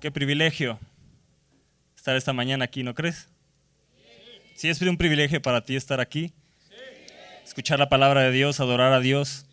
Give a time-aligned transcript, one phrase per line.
[0.00, 0.80] Qué privilegio
[1.94, 3.28] estar esta mañana aquí, ¿no crees?
[4.54, 6.32] Sí, es un privilegio para ti estar aquí,
[7.44, 9.44] escuchar la palabra de Dios, adorar a Dios.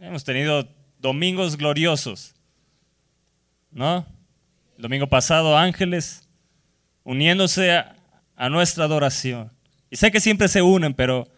[0.00, 0.66] Hemos tenido
[0.98, 2.34] domingos gloriosos,
[3.70, 4.06] ¿no?
[4.76, 6.26] El domingo pasado, ángeles
[7.04, 7.94] uniéndose a,
[8.48, 9.52] nuestra adoración.
[9.90, 11.28] Y sé que siempre se unen, pero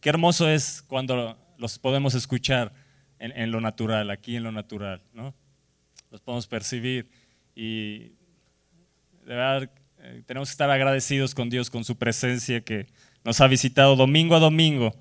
[0.00, 2.72] qué hermoso es cuando los podemos escuchar
[3.18, 5.34] en, en lo natural, aquí en lo natural, ¿no?
[6.16, 7.10] Los podemos percibir
[7.54, 7.98] y
[9.26, 12.86] de verdad eh, tenemos que estar agradecidos con Dios, con su presencia que
[13.22, 14.96] nos ha visitado domingo a domingo.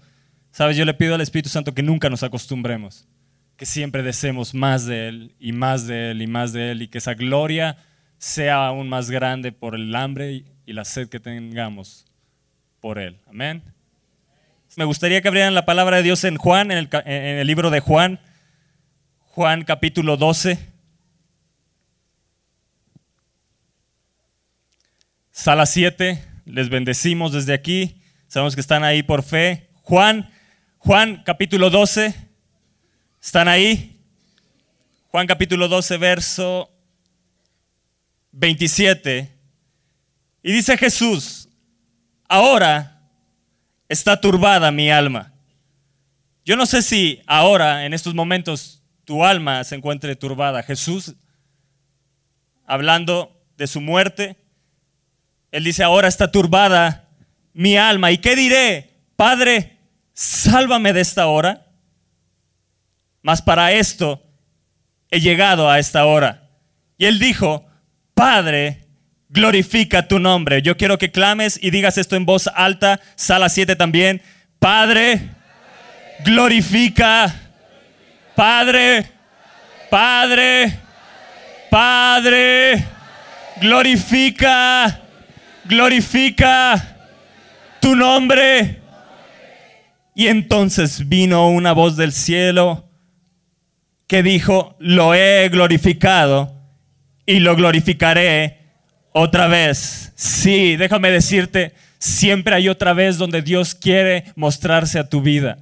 [0.51, 3.07] Sabes, yo le pido al Espíritu Santo que nunca nos acostumbremos,
[3.55, 6.89] que siempre deseemos más de Él y más de Él y más de Él y
[6.89, 7.77] que esa gloria
[8.17, 12.07] sea aún más grande por el hambre y la sed que tengamos
[12.81, 13.21] por Él.
[13.25, 13.63] Amén.
[14.75, 17.69] Me gustaría que abrieran la palabra de Dios en Juan, en el, en el libro
[17.69, 18.19] de Juan,
[19.35, 20.74] Juan capítulo 12.
[25.37, 28.01] Sala 7, les bendecimos desde aquí.
[28.29, 29.69] Sabemos que están ahí por fe.
[29.81, 30.31] Juan,
[30.77, 32.15] Juan capítulo 12,
[33.21, 33.99] ¿están ahí?
[35.09, 36.71] Juan capítulo 12, verso
[38.31, 39.29] 27.
[40.41, 41.49] Y dice Jesús,
[42.29, 43.01] ahora
[43.89, 45.33] está turbada mi alma.
[46.45, 50.63] Yo no sé si ahora, en estos momentos, tu alma se encuentre turbada.
[50.63, 51.13] Jesús,
[52.65, 54.37] hablando de su muerte,
[55.55, 57.07] él dice, ahora está turbada
[57.53, 58.11] mi alma.
[58.11, 58.89] ¿Y qué diré?
[59.15, 59.77] Padre,
[60.13, 61.67] sálvame de esta hora.
[63.21, 64.21] Mas para esto
[65.09, 66.49] he llegado a esta hora.
[66.97, 67.65] Y él dijo,
[68.13, 68.85] Padre,
[69.29, 70.61] glorifica tu nombre.
[70.61, 74.21] Yo quiero que clames y digas esto en voz alta, sala 7 también.
[74.59, 75.29] Padre,
[76.25, 77.33] glorifica.
[78.35, 79.09] Padre,
[79.89, 80.79] Padre,
[81.71, 82.85] Padre,
[83.61, 85.03] glorifica
[85.67, 86.97] glorifica
[87.81, 88.81] tu nombre.
[90.15, 92.89] Y entonces vino una voz del cielo
[94.07, 96.53] que dijo, lo he glorificado
[97.25, 98.59] y lo glorificaré
[99.11, 100.13] otra vez.
[100.15, 105.57] Sí, déjame decirte, siempre hay otra vez donde Dios quiere mostrarse a tu vida.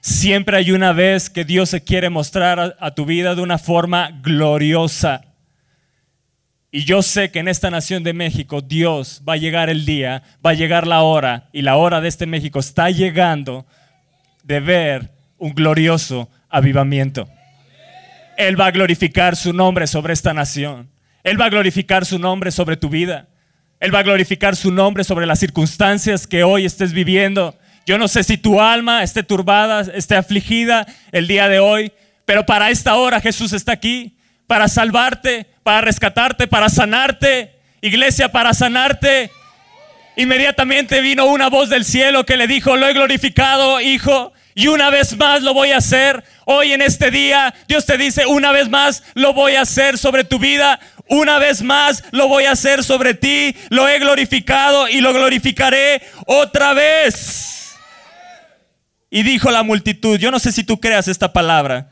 [0.00, 4.18] Siempre hay una vez que Dios se quiere mostrar a, tu vida de una forma
[4.22, 5.22] gloriosa.
[6.72, 10.22] Y yo sé que en esta nación de México Dios va a llegar el día,
[10.44, 13.66] va a llegar la hora, y la hora de este México está llegando
[14.44, 17.28] de ver un glorioso avivamiento.
[18.36, 20.88] Él va a glorificar su nombre sobre esta nación.
[21.24, 23.26] Él va a glorificar su nombre sobre tu vida.
[23.80, 27.58] Él va a glorificar su nombre sobre las circunstancias que hoy estés viviendo.
[27.84, 31.92] Yo no sé si tu alma esté turbada, esté afligida el día de hoy,
[32.24, 34.16] pero para esta hora Jesús está aquí
[34.50, 37.54] para salvarte, para rescatarte, para sanarte.
[37.82, 39.30] Iglesia, para sanarte.
[40.16, 44.90] Inmediatamente vino una voz del cielo que le dijo, lo he glorificado, hijo, y una
[44.90, 46.24] vez más lo voy a hacer.
[46.46, 50.24] Hoy en este día, Dios te dice, una vez más lo voy a hacer sobre
[50.24, 50.80] tu vida.
[51.06, 53.54] Una vez más lo voy a hacer sobre ti.
[53.68, 57.76] Lo he glorificado y lo glorificaré otra vez.
[59.10, 61.90] Y dijo la multitud, yo no sé si tú creas esta palabra,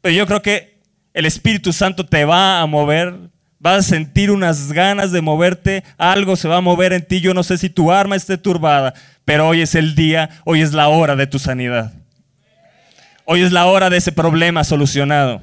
[0.00, 0.71] pero yo creo que
[1.14, 3.14] el Espíritu Santo te va a mover,
[3.58, 7.20] vas a sentir unas ganas de moverte, algo se va a mover en ti.
[7.20, 10.72] Yo no sé si tu arma esté turbada, pero hoy es el día, hoy es
[10.72, 11.92] la hora de tu sanidad.
[13.24, 15.42] Hoy es la hora de ese problema solucionado.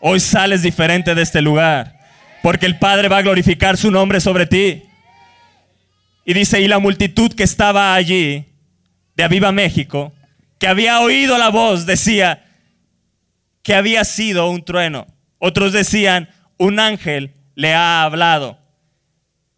[0.00, 1.98] Hoy sales diferente de este lugar,
[2.42, 4.82] porque el Padre va a glorificar su nombre sobre ti.
[6.26, 8.44] Y dice, y la multitud que estaba allí,
[9.16, 10.12] de Aviva México,
[10.58, 12.44] que había oído la voz, decía,
[13.64, 15.06] que había sido un trueno.
[15.38, 18.58] Otros decían, un ángel le ha hablado.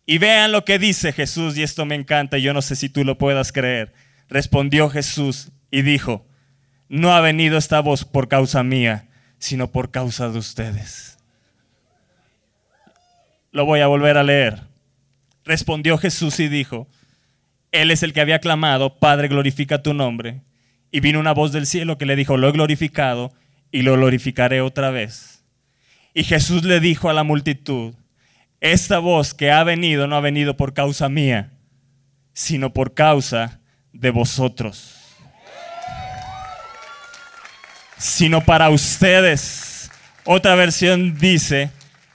[0.06, 3.04] Y vean lo que dice Jesús, y esto me encanta, yo no sé si tú
[3.04, 3.92] lo puedas creer.
[4.28, 6.24] Respondió Jesús y dijo,
[6.88, 9.08] no ha venido esta voz por causa mía,
[9.38, 11.18] sino por causa de ustedes.
[13.50, 14.62] Lo voy a volver a leer.
[15.44, 16.86] Respondió Jesús y dijo,
[17.72, 20.42] Él es el que había clamado, Padre, glorifica tu nombre.
[20.92, 23.32] Y vino una voz del cielo que le dijo, lo he glorificado
[23.70, 25.44] y lo glorificaré otra vez.
[26.14, 27.94] Y Jesús le dijo a la multitud,
[28.60, 31.52] esta voz que ha venido no ha venido por causa mía,
[32.32, 33.60] sino por causa
[33.92, 34.94] de vosotros.
[37.98, 39.90] Sino para ustedes.
[40.24, 41.70] Otra versión dice,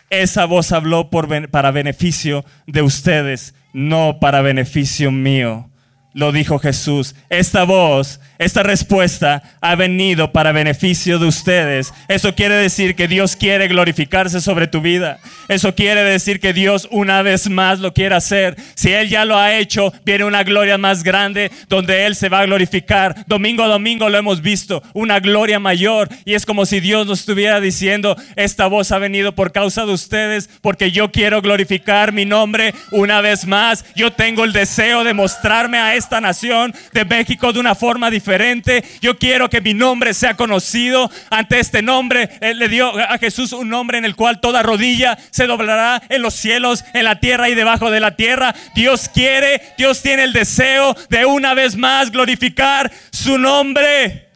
[0.10, 5.71] esa voz habló por, para beneficio de ustedes, no para beneficio mío.
[6.14, 7.16] Lo dijo Jesús.
[7.30, 11.94] Esta voz, esta respuesta ha venido para beneficio de ustedes.
[12.08, 15.20] Eso quiere decir que Dios quiere glorificarse sobre tu vida.
[15.48, 18.56] Eso quiere decir que Dios una vez más lo quiere hacer.
[18.76, 22.42] Si Él ya lo ha hecho, viene una gloria más grande donde Él se va
[22.42, 23.26] a glorificar.
[23.28, 26.10] Domingo a domingo lo hemos visto, una gloria mayor.
[26.26, 29.94] Y es como si Dios nos estuviera diciendo, esta voz ha venido por causa de
[29.94, 33.86] ustedes, porque yo quiero glorificar mi nombre una vez más.
[33.96, 38.84] Yo tengo el deseo de mostrarme a esta nación de México de una forma diferente.
[39.02, 42.30] Yo quiero que mi nombre sea conocido ante este nombre.
[42.42, 46.22] Él le dio a Jesús un nombre en el cual toda rodilla se doblará en
[46.22, 48.54] los cielos, en la tierra y debajo de la tierra.
[48.76, 54.28] Dios quiere, Dios tiene el deseo de una vez más glorificar su nombre.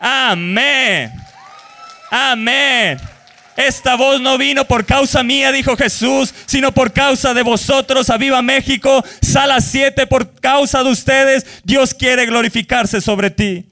[0.00, 1.12] Amén.
[2.10, 2.98] Amén.
[3.56, 8.08] Esta voz no vino por causa mía, dijo Jesús, sino por causa de vosotros.
[8.10, 13.66] A Viva México, sala 7, por causa de ustedes, Dios quiere glorificarse sobre ti.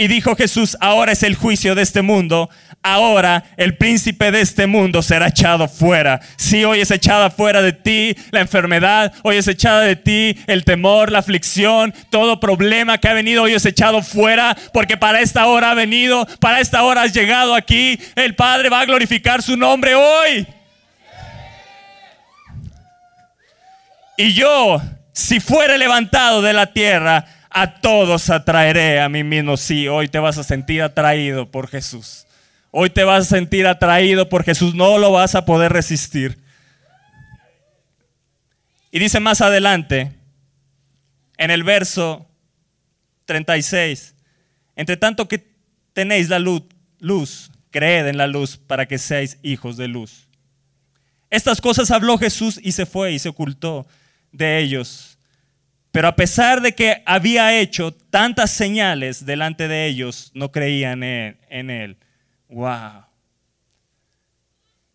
[0.00, 2.48] Y dijo Jesús, ahora es el juicio de este mundo,
[2.84, 6.20] ahora el príncipe de este mundo será echado fuera.
[6.36, 10.62] Si hoy es echada fuera de ti la enfermedad, hoy es echada de ti el
[10.62, 15.46] temor, la aflicción, todo problema que ha venido, hoy es echado fuera, porque para esta
[15.46, 19.56] hora ha venido, para esta hora has llegado aquí, el Padre va a glorificar su
[19.56, 20.46] nombre hoy.
[24.16, 24.80] Y yo,
[25.12, 27.24] si fuere levantado de la tierra,
[27.62, 29.56] a todos atraeré a mí mismo.
[29.56, 32.26] Sí, hoy te vas a sentir atraído por Jesús.
[32.70, 34.74] Hoy te vas a sentir atraído por Jesús.
[34.74, 36.38] No lo vas a poder resistir.
[38.90, 40.12] Y dice más adelante,
[41.36, 42.28] en el verso
[43.24, 44.14] 36,
[44.76, 45.46] entre tanto que
[45.92, 46.62] tenéis la luz,
[47.00, 50.28] luz, creed en la luz para que seáis hijos de luz.
[51.30, 53.86] Estas cosas habló Jesús y se fue y se ocultó
[54.32, 55.07] de ellos.
[55.90, 61.70] Pero a pesar de que había hecho tantas señales delante de ellos, no creían en,
[61.70, 61.96] él.
[62.48, 63.04] Wow.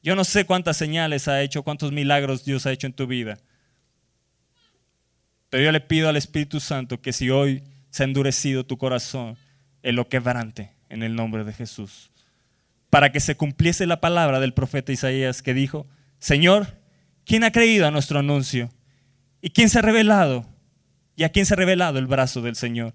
[0.03, 3.39] Yo no sé cuántas señales ha hecho, cuántos milagros Dios ha hecho en tu vida.
[5.49, 9.37] Pero yo le pido al Espíritu Santo que si hoy se ha endurecido tu corazón,
[9.81, 12.11] Él lo quebrante en el nombre de Jesús.
[12.89, 15.87] Para que se cumpliese la palabra del profeta Isaías que dijo,
[16.19, 16.79] Señor,
[17.25, 18.69] ¿quién ha creído a nuestro anuncio?
[19.41, 20.52] ¿Y quién se ha revelado?
[21.15, 22.94] ¿Y a quién se ha revelado el brazo del Señor?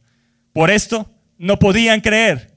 [0.52, 2.56] Por esto no podían creer.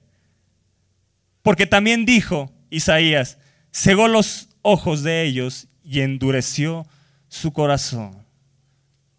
[1.42, 3.38] Porque también dijo Isaías,
[3.72, 6.88] cegó los ojos de ellos y endureció
[7.28, 8.25] su corazón.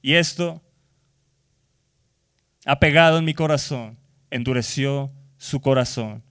[0.01, 0.63] Y esto
[2.65, 3.99] ha pegado en mi corazón,
[4.31, 6.23] endureció su corazón.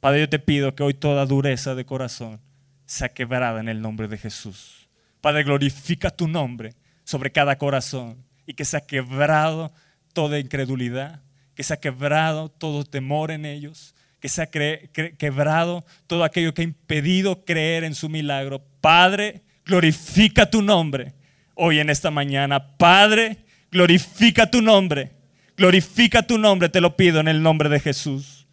[0.00, 2.40] Padre, yo te pido que hoy toda dureza de corazón
[2.86, 4.88] sea quebrada en el nombre de Jesús.
[5.20, 6.74] Padre, glorifica tu nombre
[7.04, 9.70] sobre cada corazón y que se ha quebrado
[10.14, 11.20] toda incredulidad,
[11.54, 16.62] que se ha quebrado todo temor en ellos, que se ha quebrado todo aquello que
[16.62, 18.64] ha impedido creer en su milagro.
[18.80, 21.12] Padre, glorifica tu nombre
[21.56, 22.78] hoy en esta mañana.
[22.78, 25.12] Padre, glorifica tu nombre.
[25.54, 28.46] Glorifica tu nombre, te lo pido en el nombre de Jesús.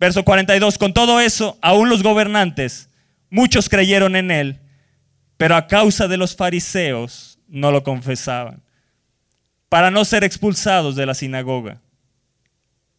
[0.00, 2.90] Verso 42, con todo eso, aún los gobernantes,
[3.30, 4.58] muchos creyeron en él,
[5.36, 8.65] pero a causa de los fariseos no lo confesaban
[9.68, 11.80] para no ser expulsados de la sinagoga,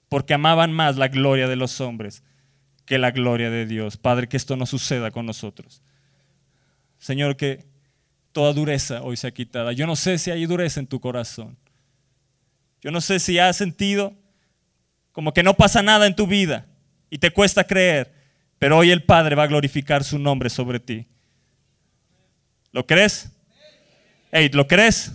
[0.10, 2.24] porque amaban más la gloria de los hombres
[2.86, 3.98] que la gloria de Dios.
[3.98, 5.84] Padre, que esto no suceda con nosotros.
[6.98, 7.66] Señor, que
[8.32, 9.74] toda dureza hoy sea quitada.
[9.74, 11.58] Yo no sé si hay dureza en tu corazón.
[12.82, 14.14] Yo no sé si has sentido
[15.12, 16.68] como que no pasa nada en tu vida
[17.10, 18.14] y te cuesta creer,
[18.60, 21.08] pero hoy el Padre va a glorificar su nombre sobre ti.
[22.72, 23.32] ¿Lo crees?
[24.32, 25.12] Hey, ¿lo crees?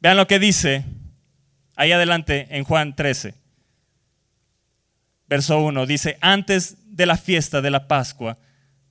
[0.00, 0.84] Vean lo que dice
[1.76, 3.34] ahí adelante en Juan 13,
[5.28, 5.86] verso 1.
[5.86, 8.38] Dice, antes de la fiesta de la Pascua,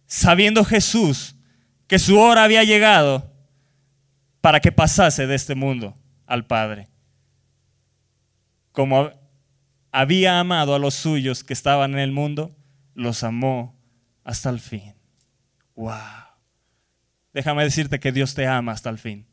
[0.06, 1.36] sabiendo Jesús
[1.88, 3.34] que su hora había llegado
[4.42, 5.98] para que pasase de este mundo
[6.28, 6.88] al Padre.
[8.72, 9.12] Como
[9.92, 12.56] había amado a los suyos que estaban en el mundo,
[12.94, 13.75] los amó
[14.24, 14.94] hasta el fin.
[15.75, 15.96] Wow.
[17.34, 19.25] Déjame decirte que Dios te ama hasta el fin.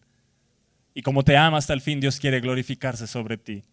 [0.96, 3.64] Y como te ama hasta el fin, Dios quiere glorificarse sobre ti.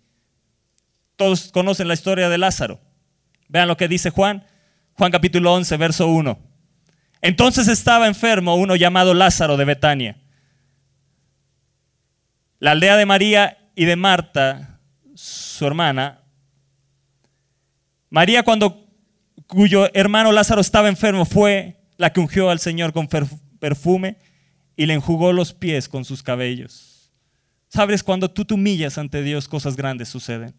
[1.16, 2.82] Todos conocen la historia de Lázaro.
[3.48, 4.46] Vean lo que dice Juan.
[4.96, 6.38] Juan capítulo 11, verso 1.
[7.22, 10.18] Entonces estaba enfermo uno llamado Lázaro de Betania,
[12.60, 14.82] la aldea de María y de Marta,
[15.16, 16.24] su hermana.
[18.10, 18.86] María cuando
[19.48, 24.18] cuyo hermano Lázaro estaba enfermo fue la que ungió al Señor con perfume
[24.76, 26.93] y le enjugó los pies con sus cabellos.
[27.74, 30.54] Sabes, cuando tú te humillas ante Dios, cosas grandes suceden.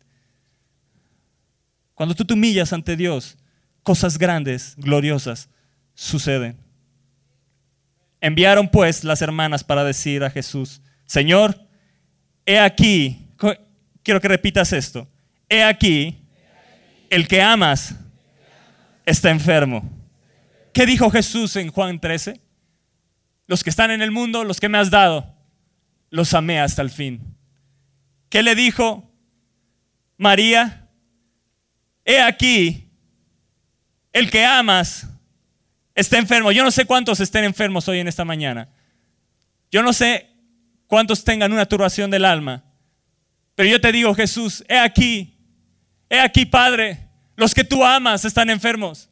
[1.94, 3.38] Cuando tú te humillas ante Dios,
[3.84, 5.48] cosas grandes, gloriosas,
[5.94, 6.58] suceden.
[8.20, 11.56] Enviaron pues las hermanas para decir a Jesús, Señor,
[12.44, 13.28] he aquí,
[14.02, 15.06] quiero que repitas esto,
[15.48, 16.26] he aquí,
[17.10, 17.94] el que amas
[19.06, 19.88] está enfermo.
[20.72, 22.40] ¿Qué dijo Jesús en Juan 13?
[23.46, 25.33] Los que están en el mundo, los que me has dado,
[26.14, 27.20] los amé hasta el fin.
[28.28, 29.10] ¿Qué le dijo
[30.16, 30.88] María?
[32.04, 32.88] He aquí,
[34.12, 35.08] el que amas
[35.92, 36.52] está enfermo.
[36.52, 38.68] Yo no sé cuántos estén enfermos hoy en esta mañana.
[39.72, 40.30] Yo no sé
[40.86, 42.62] cuántos tengan una turbación del alma.
[43.56, 45.36] Pero yo te digo, Jesús, he aquí,
[46.08, 49.10] he aquí, Padre, los que tú amas están enfermos.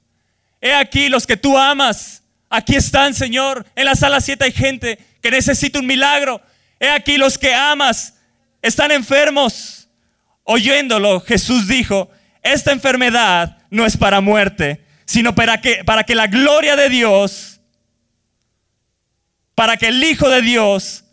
[0.60, 3.66] He aquí, los que tú amas, aquí están, Señor.
[3.74, 6.40] En la sala 7 hay gente que necesita un milagro.
[6.82, 8.14] He aquí, los que amas
[8.60, 9.88] están enfermos.
[10.42, 12.10] Oyéndolo, Jesús dijo,
[12.42, 17.60] esta enfermedad no es para muerte, sino para que, para que la gloria de Dios,
[19.54, 21.04] para que el Hijo de Dios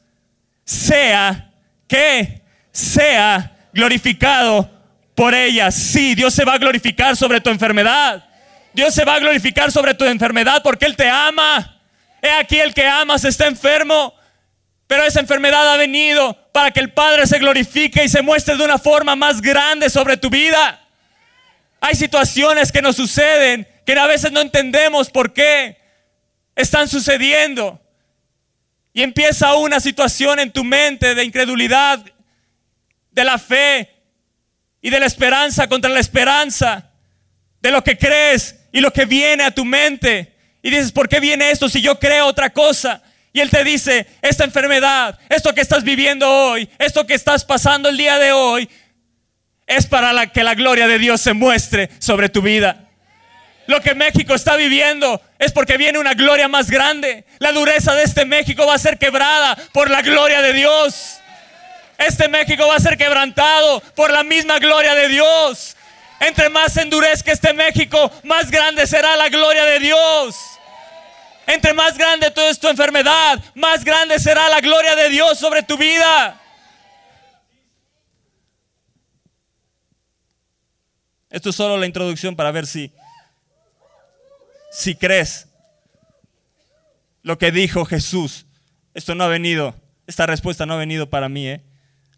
[0.65, 1.51] sea,
[1.87, 4.71] que sea glorificado
[5.13, 5.69] por ella.
[5.69, 8.27] Sí, Dios se va a glorificar sobre tu enfermedad.
[8.73, 11.79] Dios se va a glorificar sobre tu enfermedad porque Él te ama.
[12.23, 14.15] He aquí el que amas está enfermo,
[14.89, 18.63] pero esa enfermedad ha venido para que el Padre se glorifique y se muestre de
[18.63, 20.83] una forma más grande sobre tu vida.
[21.79, 25.77] Hay situaciones que nos suceden que a veces no entendemos por qué
[26.55, 27.79] están sucediendo.
[28.91, 32.03] Y empieza una situación en tu mente de incredulidad,
[33.11, 33.95] de la fe
[34.81, 36.89] y de la esperanza contra la esperanza,
[37.61, 40.35] de lo que crees y lo que viene a tu mente.
[40.63, 43.03] Y dices, ¿por qué viene esto si yo creo otra cosa?
[43.33, 47.89] Y Él te dice, esta enfermedad, esto que estás viviendo hoy, esto que estás pasando
[47.89, 48.69] el día de hoy,
[49.67, 52.89] es para que la gloria de Dios se muestre sobre tu vida
[53.69, 57.23] lo que México está viviendo es porque viene una gloria más grande.
[57.37, 61.19] La dureza de este México va a ser quebrada por la gloria de Dios.
[61.99, 65.77] Este México va a ser quebrantado por la misma gloria de Dios.
[66.19, 70.35] Entre más endurezca este México, más grande será la gloria de Dios.
[71.49, 75.79] Entre más grande toda tu enfermedad, más grande será la gloria de Dios sobre tu
[75.79, 76.39] vida.
[81.27, 82.93] Esto es solo la introducción para ver si
[84.69, 85.47] si crees
[87.23, 88.45] lo que dijo Jesús.
[88.93, 89.73] Esto no ha venido,
[90.05, 91.63] esta respuesta no ha venido para mí, ¿eh?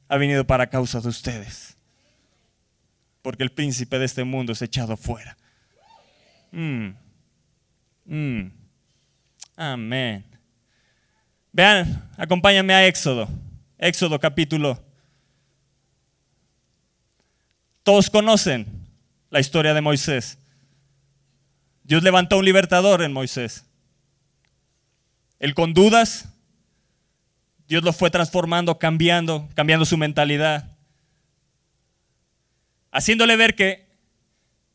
[0.09, 1.77] ha venido para causa de ustedes.
[3.21, 5.37] Porque el príncipe de este mundo es echado fuera.
[6.51, 6.89] Mm.
[8.03, 8.60] Mm.
[9.63, 10.25] Amén.
[11.51, 13.29] Vean, acompáñame a Éxodo.
[13.77, 14.83] Éxodo capítulo.
[17.83, 18.65] Todos conocen
[19.29, 20.39] la historia de Moisés.
[21.83, 23.63] Dios levantó un libertador en Moisés.
[25.37, 26.33] Él con dudas,
[27.67, 30.75] Dios lo fue transformando, cambiando, cambiando su mentalidad,
[32.91, 33.87] haciéndole ver que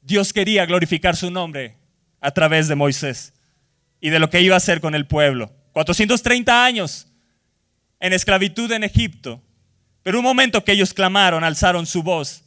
[0.02, 1.76] Dios quería glorificar su nombre
[2.20, 3.32] a través de Moisés
[4.00, 5.52] y de lo que iba a hacer con el pueblo.
[5.72, 7.08] 430 años
[8.00, 9.42] en esclavitud en Egipto,
[10.02, 12.44] pero un momento que ellos clamaron, alzaron su voz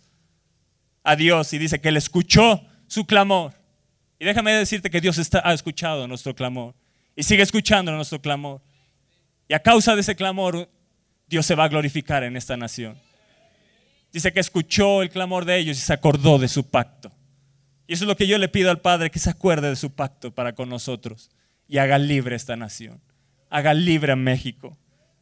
[1.03, 3.53] a Dios y dice que él escuchó su clamor
[4.19, 6.75] y déjame decirte que Dios está, ha escuchado nuestro clamor
[7.15, 8.61] y sigue escuchando nuestro clamor.
[9.47, 10.69] Y a causa de ese clamor,
[11.27, 12.97] Dios se va a glorificar en esta nación.
[14.11, 17.11] Dice que escuchó el clamor de ellos y se acordó de su pacto.
[17.87, 19.91] Y eso es lo que yo le pido al Padre, que se acuerde de su
[19.91, 21.31] pacto para con nosotros
[21.69, 22.99] y haga libre esta nación.
[23.49, 24.77] Haga libre a México.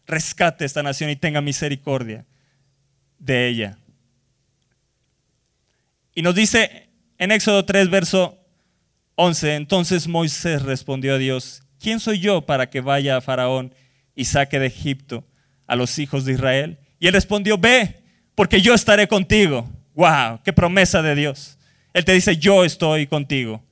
[0.07, 2.25] Rescate esta nación y tenga misericordia
[3.19, 3.77] de ella.
[6.15, 8.39] Y nos dice en Éxodo 3, verso
[9.15, 9.55] 11.
[9.55, 13.75] Entonces Moisés respondió a Dios, ¿quién soy yo para que vaya a Faraón
[14.15, 15.25] y saque de Egipto
[15.67, 16.79] a los hijos de Israel?
[16.97, 18.03] Y él respondió, ve,
[18.35, 19.69] porque yo estaré contigo.
[19.95, 20.39] ¡Wow!
[20.45, 21.57] ¡Qué promesa de Dios!
[21.93, 23.66] Él te dice, yo estoy contigo.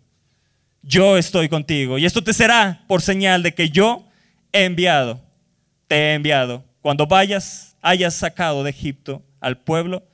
[0.88, 1.98] Yo estoy contigo.
[1.98, 4.08] Y esto te será por señal de que yo
[4.51, 5.20] he enviado,
[5.88, 6.63] te he enviado.
[6.82, 10.08] Cuando vayas, hayas sacado de Egipto al pueblo,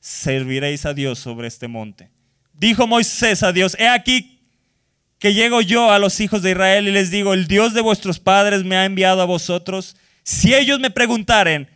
[0.00, 2.10] serviréis a Dios sobre este monte.
[2.52, 4.40] Dijo Moisés a Dios, he aquí
[5.18, 8.18] que llego yo a los hijos de Israel y les digo, el Dios de vuestros
[8.18, 9.96] padres me ha enviado a vosotros.
[10.24, 11.70] Si ellos me preguntaren,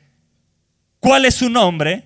[1.00, 2.04] ¿cuál es su nombre?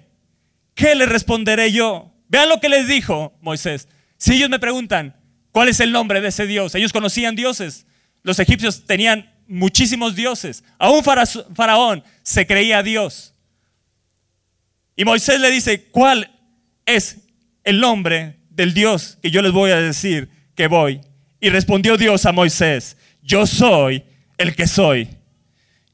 [0.75, 2.15] ¿Qué les responderé yo?
[2.29, 3.89] Vean lo que les dijo Moisés.
[4.17, 5.17] Si ellos me preguntan,
[5.53, 6.75] ¿cuál es el nombre de ese Dios?
[6.75, 7.87] Ellos conocían dioses.
[8.23, 10.63] Los egipcios tenían muchísimos dioses.
[10.79, 13.35] Aún Faraón se creía Dios.
[14.97, 16.31] Y Moisés le dice, ¿cuál
[16.87, 17.19] es
[17.65, 21.01] el nombre del Dios que yo les voy a decir que voy?
[21.41, 24.05] Y respondió Dios a Moisés, yo soy
[24.37, 25.09] el que soy.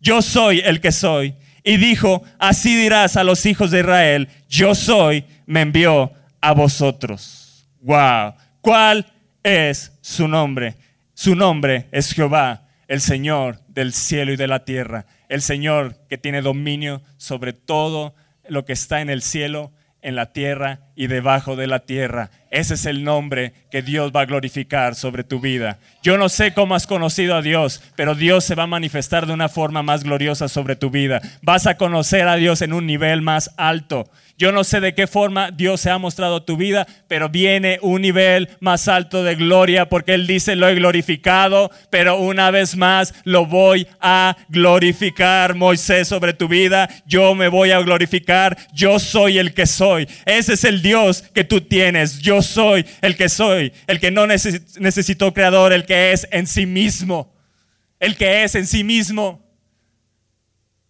[0.01, 1.35] Yo soy el que soy.
[1.63, 7.69] Y dijo, así dirás a los hijos de Israel, yo soy, me envió a vosotros.
[7.81, 8.35] Wow.
[8.61, 9.07] ¿Cuál
[9.47, 10.75] es su nombre?
[11.15, 16.19] Su nombre es Jehová, el Señor del cielo y de la tierra, el Señor que
[16.19, 18.17] tiene dominio sobre todo
[18.49, 19.73] lo que está en el cielo,
[20.03, 22.31] en la tierra y debajo de la tierra.
[22.51, 25.79] Ese es el nombre que Dios va a glorificar sobre tu vida.
[26.03, 29.35] Yo no sé cómo has conocido a Dios, pero Dios se va a manifestar de
[29.35, 31.21] una forma más gloriosa sobre tu vida.
[31.43, 34.09] Vas a conocer a Dios en un nivel más alto.
[34.39, 38.03] Yo no sé de qué forma Dios se ha mostrado tu vida, pero viene un
[38.03, 43.15] nivel más alto de gloria porque Él dice, lo he glorificado, pero una vez más
[43.25, 46.87] lo voy a glorificar, Moisés, sobre tu vida.
[47.07, 48.59] Yo me voy a glorificar.
[48.75, 50.07] Yo soy el que soy.
[50.27, 52.19] Ese es el Dios que tú tienes.
[52.19, 56.67] Yo soy el que soy, el que no necesitó creador, el que es en sí
[56.67, 57.35] mismo.
[58.01, 59.45] El que es en sí mismo.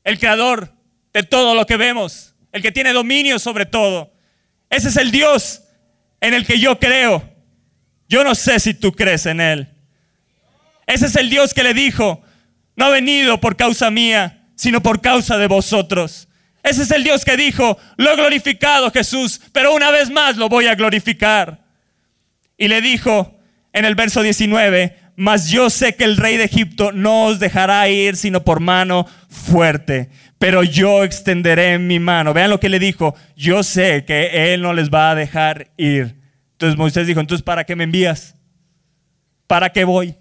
[0.05, 0.73] El creador
[1.13, 4.15] de todo lo que vemos el que tiene dominio sobre todo.
[4.71, 5.63] Ese es el Dios
[6.23, 7.23] en el que yo creo.
[8.09, 9.69] Yo no sé si tú crees en Él.
[10.87, 12.23] Ese es el Dios que le dijo,
[12.75, 16.29] no ha venido por causa mía, sino por causa de vosotros.
[16.67, 20.49] Ese es el Dios que dijo, lo he glorificado Jesús, pero una vez más lo
[20.49, 21.65] voy a glorificar.
[22.59, 23.39] Y le dijo
[23.73, 27.89] en el verso 19, mas yo sé que el rey de Egipto no os dejará
[27.89, 32.35] ir sino por mano fuerte pero yo extenderé mi mano.
[32.35, 36.17] Vean lo que le dijo, yo sé que Él no les va a dejar ir.
[36.53, 38.35] Entonces Moisés dijo, entonces ¿para qué me envías?
[39.47, 40.15] ¿Para qué voy?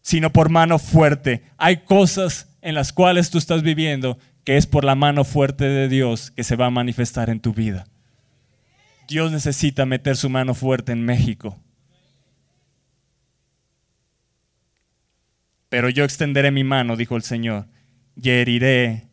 [0.00, 1.42] Sino por mano fuerte.
[1.58, 5.88] Hay cosas en las cuales tú estás viviendo que es por la mano fuerte de
[5.88, 7.84] Dios que se va a manifestar en tu vida.
[9.08, 11.60] Dios necesita meter su mano fuerte en México.
[15.68, 17.66] Pero yo extenderé mi mano, dijo el Señor
[18.14, 19.08] y heriré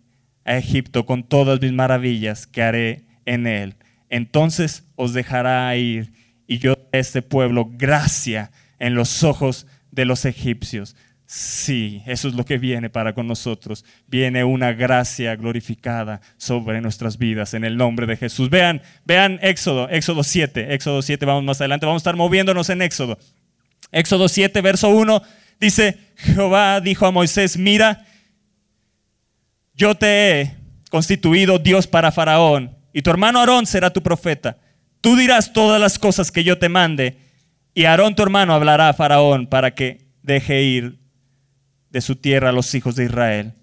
[0.45, 3.75] a Egipto con todas mis maravillas que haré en él.
[4.09, 6.13] Entonces os dejará ir
[6.45, 10.95] y yo a este pueblo gracia en los ojos de los egipcios.
[11.25, 13.85] Sí, eso es lo que viene para con nosotros.
[14.07, 18.49] Viene una gracia glorificada sobre nuestras vidas en el nombre de Jesús.
[18.49, 22.81] Vean, vean Éxodo, Éxodo 7, Éxodo 7, vamos más adelante, vamos a estar moviéndonos en
[22.81, 23.17] Éxodo.
[23.91, 25.23] Éxodo 7, verso 1,
[25.59, 28.05] dice, Jehová dijo a Moisés, mira,
[29.75, 30.55] yo te he
[30.89, 34.57] constituido Dios para Faraón, y tu hermano Aarón será tu profeta.
[35.01, 37.17] Tú dirás todas las cosas que yo te mande,
[37.73, 41.02] y Aarón tu hermano hablará a Faraón para que deje ir
[41.93, 43.53] de su tierra a los hijos de Israel.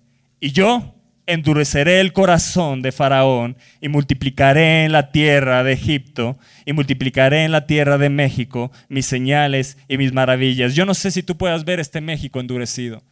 [0.40, 0.95] Y yo
[1.27, 7.53] endureceré el corazón de Faraón y multiplicaré en la tierra de Egipto y multiplicaré en
[7.53, 10.75] la tierra de México mis señales y mis maravillas.
[10.75, 13.03] Yo no sé si tú puedas ver este México endurecido.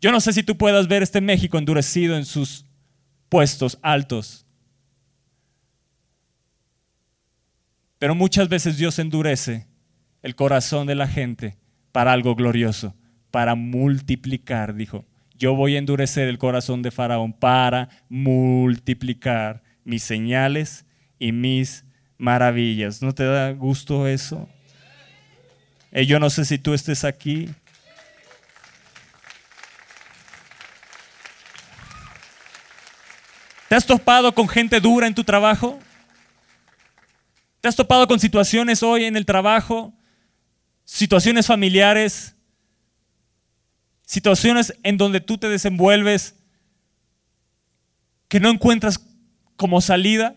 [0.00, 2.66] Yo no sé si tú puedas ver este México endurecido en sus
[3.28, 4.46] puestos altos.
[7.98, 9.66] Pero muchas veces Dios endurece
[10.22, 11.56] el corazón de la gente
[11.92, 12.94] para algo glorioso,
[13.30, 15.04] para multiplicar, dijo.
[15.38, 20.86] Yo voy a endurecer el corazón de Faraón para multiplicar mis señales
[21.18, 21.84] y mis
[22.16, 23.02] maravillas.
[23.02, 24.48] ¿No te da gusto eso?
[25.92, 27.50] Eh, yo no sé si tú estés aquí
[33.68, 35.78] ¿Te has topado con gente dura en tu trabajo?
[37.60, 39.92] ¿Te has topado con situaciones hoy en el trabajo?
[40.84, 42.35] Situaciones familiares,
[44.06, 46.36] situaciones en donde tú te desenvuelves
[48.28, 48.98] que no encuentras
[49.56, 50.36] como salida.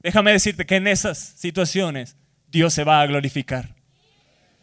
[0.00, 2.16] Déjame decirte que en esas situaciones
[2.48, 3.74] Dios se va a glorificar.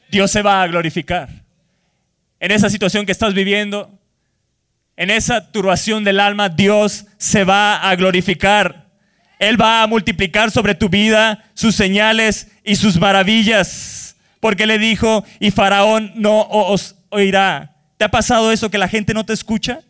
[0.09, 1.29] Dios se va a glorificar.
[2.39, 3.99] En esa situación que estás viviendo,
[4.95, 8.89] en esa turbación del alma, Dios se va a glorificar.
[9.39, 14.15] Él va a multiplicar sobre tu vida sus señales y sus maravillas.
[14.39, 17.77] Porque le dijo, y Faraón no os oirá.
[17.97, 19.81] ¿Te ha pasado eso que la gente no te escucha?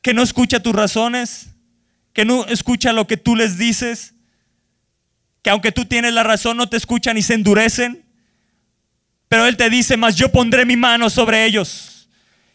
[0.00, 1.50] ¿Que no escucha tus razones?
[2.12, 4.14] ¿Que no escucha lo que tú les dices?
[5.42, 8.04] ¿Que aunque tú tienes la razón no te escuchan y se endurecen?
[9.28, 11.98] Pero Él te dice, mas yo pondré mi mano sobre ellos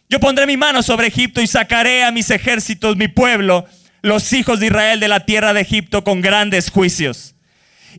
[0.08, 3.66] yo pondré mi mano sobre Egipto y sacaré a mis ejércitos, mi pueblo,
[4.02, 7.34] los hijos de Israel de la tierra de Egipto con grandes juicios.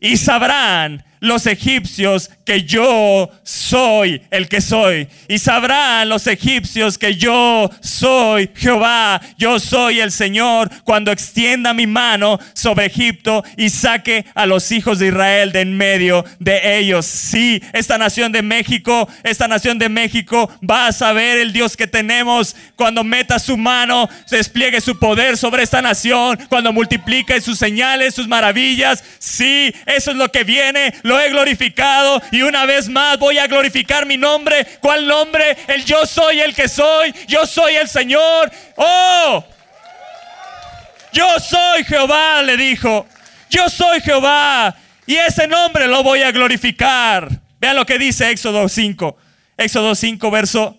[0.00, 5.08] Y sabrán los egipcios que yo soy el que soy.
[5.28, 11.86] Y sabrán los egipcios que yo soy Jehová, yo soy el Señor, cuando extienda mi
[11.86, 17.06] mano sobre Egipto y saque a los hijos de Israel de en medio de ellos.
[17.06, 21.86] Sí, esta nación de México, esta nación de México va a saber el Dios que
[21.86, 28.14] tenemos cuando meta su mano, despliegue su poder sobre esta nación, cuando multiplique sus señales,
[28.14, 29.02] sus maravillas.
[29.18, 33.46] Sí, eso es lo que viene lo he glorificado y una vez más voy a
[33.46, 34.66] glorificar mi nombre.
[34.80, 35.56] ¿Cuál nombre?
[35.68, 38.50] El yo soy el que soy, yo soy el Señor.
[38.76, 39.44] Oh,
[41.12, 43.06] yo soy Jehová, le dijo.
[43.48, 44.74] Yo soy Jehová
[45.06, 47.28] y ese nombre lo voy a glorificar.
[47.60, 49.16] Vean lo que dice Éxodo 5.
[49.56, 50.76] Éxodo 5, verso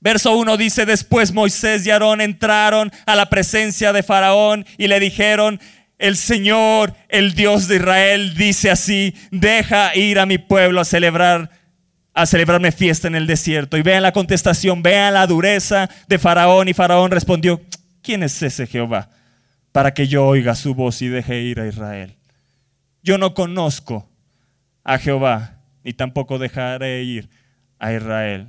[0.00, 4.98] Verso 1 dice, después Moisés y Aarón entraron a la presencia de Faraón y le
[4.98, 5.60] dijeron,
[6.02, 11.50] el Señor, el Dios de Israel, dice así, deja ir a mi pueblo a celebrar
[12.12, 13.78] a celebrarme fiesta en el desierto.
[13.78, 16.68] Y vean la contestación, vean la dureza de Faraón.
[16.68, 17.62] Y Faraón respondió,
[18.02, 19.10] ¿quién es ese Jehová?
[19.70, 22.16] Para que yo oiga su voz y deje ir a Israel.
[23.04, 24.10] Yo no conozco
[24.82, 27.30] a Jehová, ni tampoco dejaré ir
[27.78, 28.48] a Israel.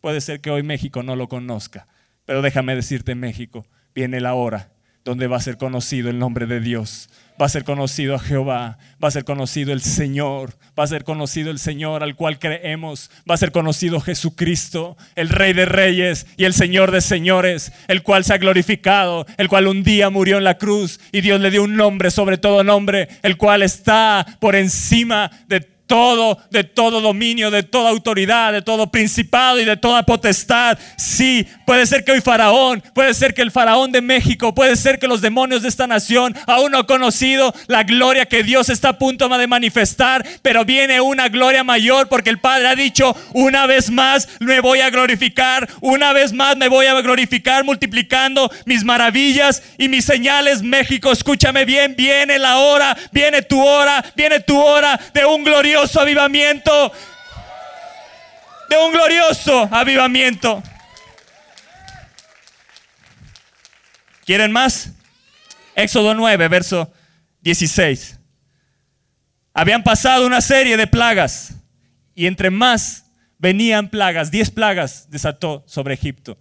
[0.00, 1.86] Puede ser que hoy México no lo conozca,
[2.24, 4.70] pero déjame decirte México, viene la hora
[5.08, 7.08] donde va a ser conocido el nombre de Dios.
[7.40, 11.02] Va a ser conocido a Jehová, va a ser conocido el Señor, va a ser
[11.02, 16.26] conocido el Señor al cual creemos, va a ser conocido Jesucristo, el Rey de Reyes
[16.36, 20.36] y el Señor de Señores, el cual se ha glorificado, el cual un día murió
[20.36, 24.26] en la cruz y Dios le dio un nombre sobre todo nombre, el cual está
[24.40, 29.76] por encima de todo, de todo dominio, de toda autoridad, de todo principado y de
[29.76, 30.78] toda potestad.
[30.96, 34.98] Sí, puede ser que hoy Faraón, puede ser que el Faraón de México, puede ser
[34.98, 38.90] que los demonios de esta nación aún no han conocido la gloria que Dios está
[38.90, 43.66] a punto de manifestar, pero viene una gloria mayor porque el Padre ha dicho, una
[43.66, 48.84] vez más me voy a glorificar, una vez más me voy a glorificar multiplicando mis
[48.84, 50.62] maravillas y mis señales.
[50.62, 55.77] México, escúchame bien, viene la hora, viene tu hora, viene tu hora de un glorioso
[55.96, 56.92] avivamiento.
[58.68, 60.62] De un glorioso avivamiento.
[64.24, 64.90] ¿Quieren más?
[65.74, 66.92] Éxodo 9, verso
[67.40, 68.18] 16.
[69.54, 71.54] Habían pasado una serie de plagas
[72.14, 73.06] y entre más
[73.38, 76.36] venían plagas, diez plagas desató sobre Egipto.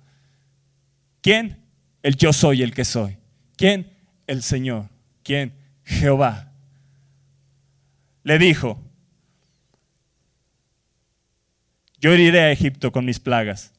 [1.21, 1.63] ¿Quién?
[2.04, 3.17] El yo soy el que soy.
[3.56, 3.93] ¿Quién?
[4.28, 4.89] El Señor.
[5.23, 5.54] ¿Quién?
[5.84, 6.52] Jehová.
[8.23, 8.84] Le dijo,
[12.15, 13.74] yo iré a Egipto con mis plagas.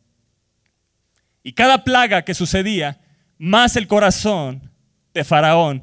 [1.43, 3.01] Y cada plaga que sucedía,
[3.38, 4.71] más el corazón
[5.14, 5.83] de Faraón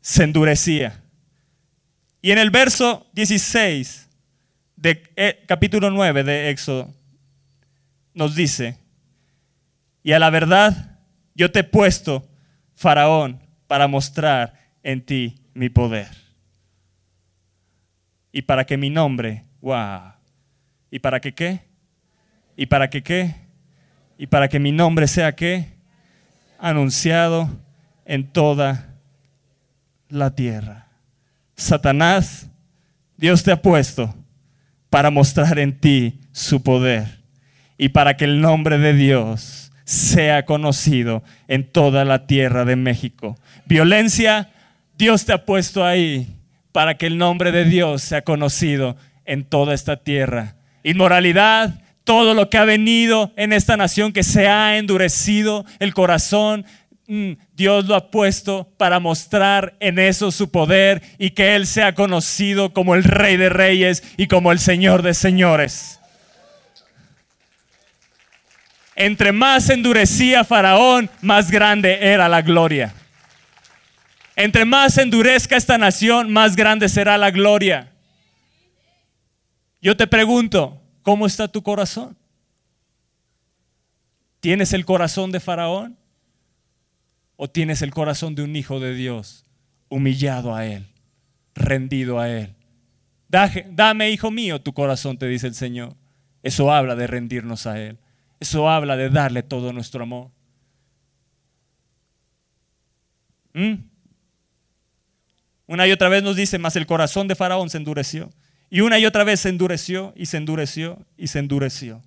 [0.00, 1.02] se endurecía.
[2.20, 4.08] Y en el verso 16
[4.76, 6.92] de eh, capítulo 9 de Éxodo
[8.14, 8.76] nos dice,
[10.02, 10.98] y a la verdad
[11.34, 12.28] yo te he puesto,
[12.74, 16.08] Faraón, para mostrar en ti mi poder.
[18.30, 20.12] Y para que mi nombre, wow,
[20.92, 21.60] ¿Y para que qué?
[22.54, 23.34] ¿Y para qué?
[24.18, 25.72] ¿Y para que mi nombre sea qué?
[26.58, 27.48] Anunciado
[28.04, 28.94] en toda
[30.10, 30.88] la tierra.
[31.56, 32.50] Satanás,
[33.16, 34.14] Dios te ha puesto
[34.90, 37.22] para mostrar en ti su poder
[37.78, 43.38] y para que el nombre de Dios sea conocido en toda la tierra de México.
[43.64, 44.50] Violencia,
[44.98, 46.36] Dios te ha puesto ahí
[46.70, 52.50] para que el nombre de Dios sea conocido en toda esta tierra inmoralidad, todo lo
[52.50, 56.64] que ha venido en esta nación que se ha endurecido el corazón.
[57.06, 61.94] Mm, Dios lo ha puesto para mostrar en eso su poder y que Él sea
[61.94, 66.00] conocido como el Rey de Reyes y como el Señor de Señores.
[68.94, 72.94] Entre más endurecía Faraón, más grande era la gloria.
[74.36, 77.91] Entre más endurezca esta nación, más grande será la gloria.
[79.82, 82.16] Yo te pregunto, ¿cómo está tu corazón?
[84.38, 85.98] ¿Tienes el corazón de Faraón?
[87.34, 89.44] ¿O tienes el corazón de un hijo de Dios,
[89.88, 90.86] humillado a Él,
[91.56, 92.54] rendido a Él?
[93.28, 95.96] Dame, hijo mío, tu corazón, te dice el Señor.
[96.44, 97.98] Eso habla de rendirnos a Él.
[98.38, 100.30] Eso habla de darle todo nuestro amor.
[103.52, 103.74] ¿Mm?
[105.66, 108.30] Una y otra vez nos dice, más el corazón de Faraón se endureció.
[108.74, 112.02] Y una y otra vez se endureció y se endureció y se endureció.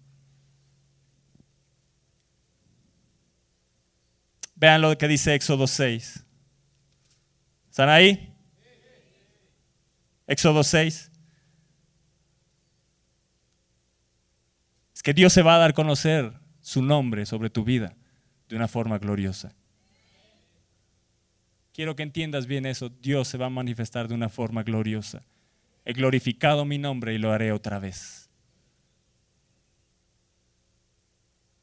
[4.55, 6.25] Vean lo que dice Éxodo 6.
[7.69, 8.33] ¿Están ahí?
[10.25, 11.11] Éxodo 6.
[14.95, 17.95] Es que Dios se va a dar a conocer su nombre sobre tu vida
[18.49, 19.53] de una forma gloriosa.
[21.73, 22.89] Quiero que entiendas bien eso.
[22.89, 25.21] Dios se va a manifestar de una forma gloriosa.
[25.85, 28.29] He glorificado mi nombre y lo haré otra vez.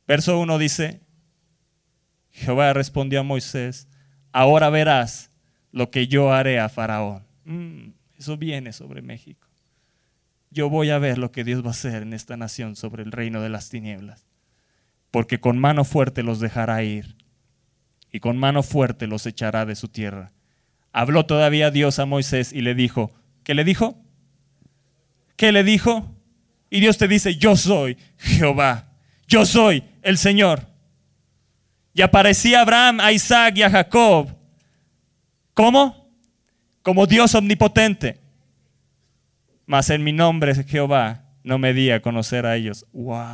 [0.06, 1.00] Verso 1 dice,
[2.30, 3.88] Jehová respondió a Moisés,
[4.32, 5.30] ahora verás
[5.70, 7.24] lo que yo haré a Faraón.
[7.44, 9.48] Mm, eso viene sobre México.
[10.50, 13.10] Yo voy a ver lo que Dios va a hacer en esta nación sobre el
[13.10, 14.26] reino de las tinieblas.
[15.10, 17.16] Porque con mano fuerte los dejará ir
[18.12, 20.32] y con mano fuerte los echará de su tierra.
[20.92, 23.10] Habló todavía Dios a Moisés y le dijo,
[23.44, 24.01] ¿qué le dijo?
[25.42, 26.08] ¿Qué le dijo?
[26.70, 28.92] Y Dios te dice, yo soy Jehová,
[29.26, 30.68] yo soy el Señor.
[31.92, 34.28] Y aparecía Abraham, a Isaac y a Jacob.
[35.52, 36.14] ¿Cómo?
[36.82, 38.20] Como Dios omnipotente.
[39.66, 42.86] Mas en mi nombre, Jehová, no me di a conocer a ellos.
[42.92, 43.26] ¡Wow!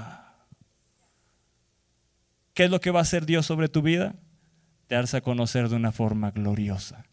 [2.54, 4.14] ¿Qué es lo que va a hacer Dios sobre tu vida?
[4.88, 7.04] Darse a conocer de una forma gloriosa.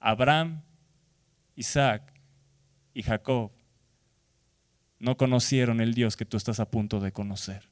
[0.00, 0.62] Abraham,
[1.54, 2.10] Isaac
[3.00, 3.50] y Jacob
[4.98, 7.62] no conocieron el Dios que tú estás a punto de conocer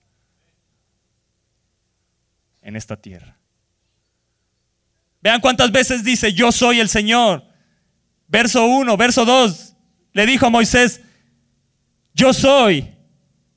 [2.62, 3.36] en esta tierra.
[5.20, 7.44] Vean cuántas veces dice, yo soy el Señor.
[8.26, 9.74] Verso 1, verso 2,
[10.14, 11.02] le dijo a Moisés,
[12.14, 12.90] yo soy,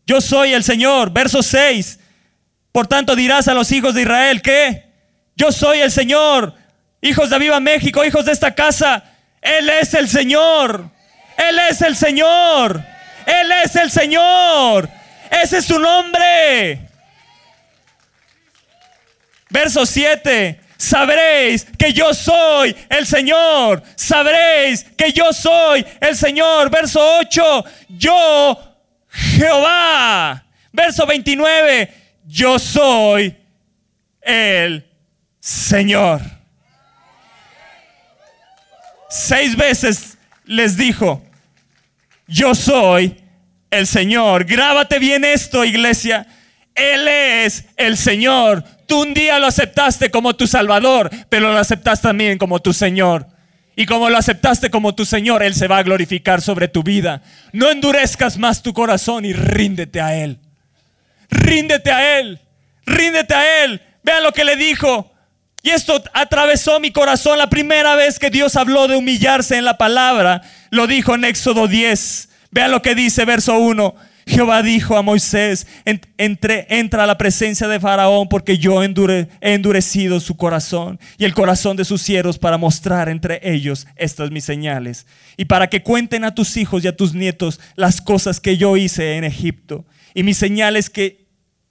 [0.06, 1.14] yo soy el Señor.
[1.14, 2.00] Verso 6,
[2.74, 4.92] por tanto dirás a los hijos de Israel que
[5.38, 6.54] yo soy el Señor.
[7.02, 9.06] Hijos de Viva México, hijos de esta casa,
[9.42, 10.92] Él es el Señor.
[11.38, 12.84] Él es el Señor.
[13.26, 14.90] Él es el Señor.
[15.30, 16.80] Ese es su nombre.
[19.50, 20.60] Verso 7.
[20.78, 23.84] Sabréis que yo soy el Señor.
[23.96, 26.70] Sabréis que yo soy el Señor.
[26.70, 27.66] Verso 8.
[27.90, 28.58] Yo,
[29.10, 30.44] Jehová.
[30.72, 31.94] Verso 29.
[32.26, 33.38] Yo soy
[34.22, 34.90] el
[35.40, 36.22] Señor.
[39.10, 40.18] Seis veces
[40.52, 41.24] les dijo,
[42.28, 43.16] yo soy
[43.70, 44.44] el Señor.
[44.44, 46.28] Grábate bien esto, iglesia.
[46.76, 48.64] Él es el Señor.
[48.86, 53.28] Tú un día lo aceptaste como tu Salvador, pero lo aceptaste también como tu Señor.
[53.78, 57.22] Y como lo aceptaste como tu Señor, Él se va a glorificar sobre tu vida.
[57.54, 60.38] No endurezcas más tu corazón y ríndete a Él.
[61.30, 62.42] Ríndete a Él.
[62.86, 63.82] Ríndete a Él.
[64.04, 65.11] Vean lo que le dijo.
[65.64, 69.78] Y esto atravesó mi corazón la primera vez que Dios habló de humillarse en la
[69.78, 70.42] palabra.
[70.72, 72.30] Lo dijo en Éxodo 10.
[72.50, 73.96] Vean lo que dice verso 1.
[74.26, 75.68] Jehová dijo a Moisés,
[76.18, 78.94] entre, entra a la presencia de Faraón porque yo he
[79.42, 84.46] endurecido su corazón y el corazón de sus siervos para mostrar entre ellos estas mis
[84.46, 88.58] señales y para que cuenten a tus hijos y a tus nietos las cosas que
[88.58, 91.21] yo hice en Egipto y mis señales que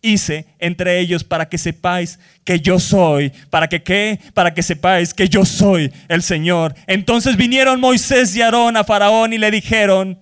[0.02, 5.14] hice entre ellos para que sepáis que yo soy, para que qué, para que sepáis
[5.14, 6.74] que yo soy el Señor.
[6.86, 10.18] Entonces vinieron Moisés y Aarón a Faraón y le dijeron,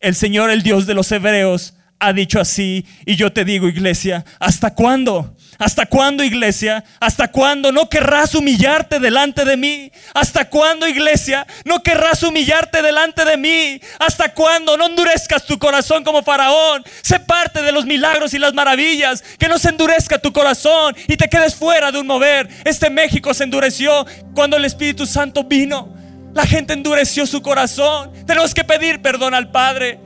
[0.00, 2.84] el Señor, el Dios de los hebreos, ha dicho así.
[3.04, 5.34] Y yo te digo, iglesia, ¿hasta cuándo?
[5.58, 6.84] ¿Hasta cuándo, iglesia?
[7.00, 9.90] ¿Hasta cuándo no querrás humillarte delante de mí?
[10.12, 11.46] ¿Hasta cuándo, iglesia?
[11.64, 13.80] No querrás humillarte delante de mí.
[13.98, 16.84] ¿Hasta cuándo no endurezcas tu corazón como faraón?
[17.02, 19.22] Sé parte de los milagros y las maravillas.
[19.38, 22.48] Que no se endurezca tu corazón y te quedes fuera de un mover.
[22.64, 25.94] Este México se endureció cuando el Espíritu Santo vino.
[26.34, 28.12] La gente endureció su corazón.
[28.26, 30.05] Tenemos que pedir perdón al Padre.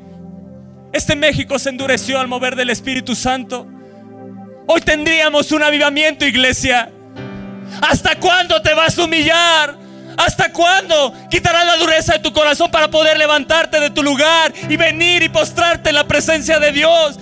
[0.92, 3.66] Este México se endureció al mover del Espíritu Santo.
[4.66, 6.90] Hoy tendríamos un avivamiento, iglesia.
[7.80, 9.76] ¿Hasta cuándo te vas a humillar?
[10.16, 14.76] ¿Hasta cuándo quitarás la dureza de tu corazón para poder levantarte de tu lugar y
[14.76, 17.18] venir y postrarte en la presencia de Dios?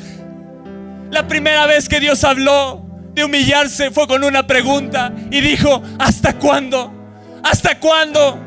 [1.10, 6.32] La primera vez que Dios habló de humillarse fue con una pregunta y dijo, ¿hasta
[6.38, 6.92] cuándo?
[7.42, 8.38] ¿Hasta cuándo?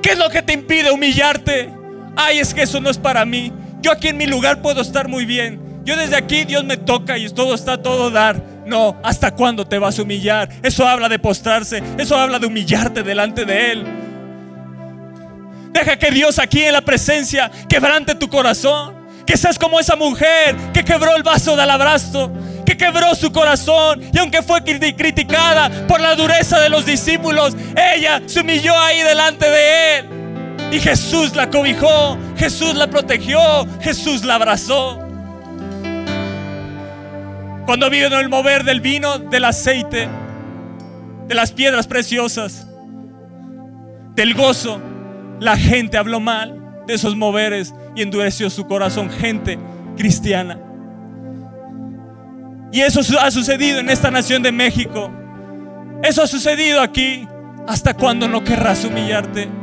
[0.00, 1.68] ¿Qué es lo que te impide humillarte?
[2.14, 3.52] Ay, es que eso no es para mí.
[3.82, 5.82] Yo aquí en mi lugar puedo estar muy bien.
[5.84, 8.40] Yo desde aquí Dios me toca y todo está todo dar.
[8.64, 10.48] No, ¿hasta cuándo te vas a humillar?
[10.62, 13.86] Eso habla de postrarse, eso habla de humillarte delante de Él.
[15.72, 19.02] Deja que Dios aquí en la presencia quebrante tu corazón.
[19.26, 22.32] Que seas como esa mujer que quebró el vaso de alabastro,
[22.66, 27.56] que quebró su corazón y aunque fue criticada por la dureza de los discípulos,
[27.96, 30.21] ella se humilló ahí delante de Él.
[30.72, 33.38] Y Jesús la cobijó, Jesús la protegió,
[33.82, 34.98] Jesús la abrazó.
[37.66, 40.08] Cuando vino el mover del vino, del aceite,
[41.28, 42.66] de las piedras preciosas,
[44.14, 44.80] del gozo,
[45.40, 49.10] la gente habló mal de esos moveres y endureció su corazón.
[49.10, 49.58] Gente
[49.98, 50.58] cristiana.
[52.72, 55.10] Y eso ha sucedido en esta nación de México.
[56.02, 57.28] Eso ha sucedido aquí.
[57.68, 59.61] ¿Hasta cuándo no querrás humillarte?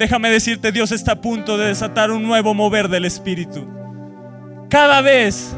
[0.00, 3.68] Déjame decirte, Dios está a punto de desatar un nuevo mover del Espíritu.
[4.70, 5.54] Cada vez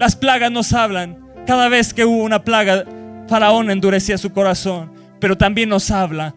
[0.00, 1.20] las plagas nos hablan.
[1.46, 2.84] Cada vez que hubo una plaga,
[3.28, 4.92] Faraón endurecía su corazón.
[5.20, 6.34] Pero también nos habla.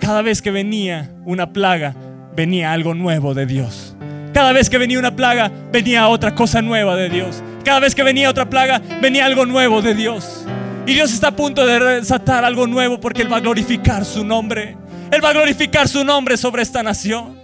[0.00, 1.94] Cada vez que venía una plaga,
[2.34, 3.94] venía algo nuevo de Dios.
[4.32, 7.42] Cada vez que venía una plaga, venía otra cosa nueva de Dios.
[7.66, 10.46] Cada vez que venía otra plaga, venía algo nuevo de Dios.
[10.86, 14.24] Y Dios está a punto de desatar algo nuevo porque Él va a glorificar su
[14.24, 14.78] nombre.
[15.10, 17.38] Él va a glorificar su nombre sobre esta nación.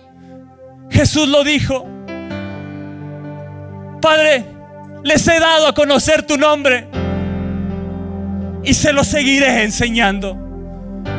[0.90, 1.86] Jesús lo dijo.
[4.00, 4.44] Padre,
[5.02, 6.88] les he dado a conocer tu nombre
[8.62, 10.38] y se lo seguiré enseñando.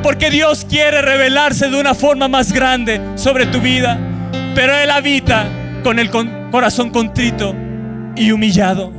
[0.04, 4.00] Porque Dios quiere revelarse de una forma más grande sobre tu vida.
[4.54, 5.48] Pero Él habita
[5.84, 6.10] con el
[6.52, 7.56] corazón contrito
[8.16, 8.92] y humillado.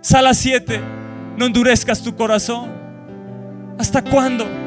[0.00, 0.80] Sala 7.
[1.36, 2.70] No endurezcas tu corazón.
[3.78, 4.61] ¿Hasta cuándo?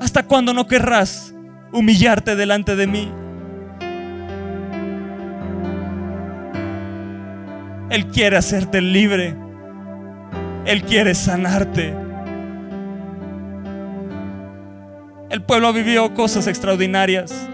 [0.00, 1.34] ¿Hasta cuándo no querrás
[1.72, 3.12] humillarte delante de mí?
[7.90, 9.34] Él quiere hacerte libre.
[10.66, 11.94] Él quiere sanarte.
[15.30, 17.48] El pueblo vivió cosas extraordinarias.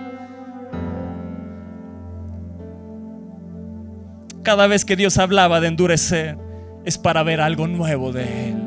[4.43, 6.37] Cada vez que Dios hablaba de endurecer,
[6.85, 8.64] es para ver algo nuevo de Él.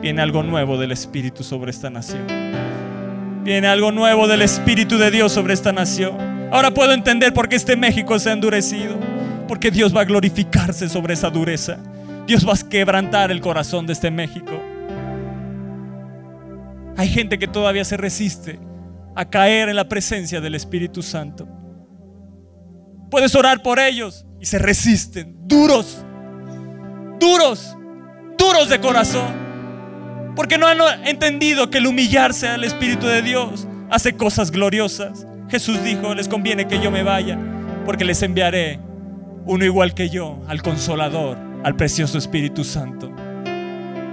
[0.00, 2.26] Viene algo nuevo del Espíritu sobre esta nación.
[3.44, 6.48] Viene algo nuevo del Espíritu de Dios sobre esta nación.
[6.50, 8.96] Ahora puedo entender por qué este México se ha endurecido.
[9.46, 11.78] Porque Dios va a glorificarse sobre esa dureza.
[12.26, 14.52] Dios va a quebrantar el corazón de este México.
[16.96, 18.58] Hay gente que todavía se resiste
[19.14, 21.46] a caer en la presencia del Espíritu Santo.
[23.10, 26.04] Puedes orar por ellos y se resisten, duros,
[27.18, 27.76] duros,
[28.38, 29.49] duros de corazón.
[30.40, 35.26] Porque no han entendido que el humillarse al Espíritu de Dios hace cosas gloriosas.
[35.50, 37.38] Jesús dijo, les conviene que yo me vaya,
[37.84, 38.80] porque les enviaré
[39.44, 43.12] uno igual que yo, al consolador, al precioso Espíritu Santo.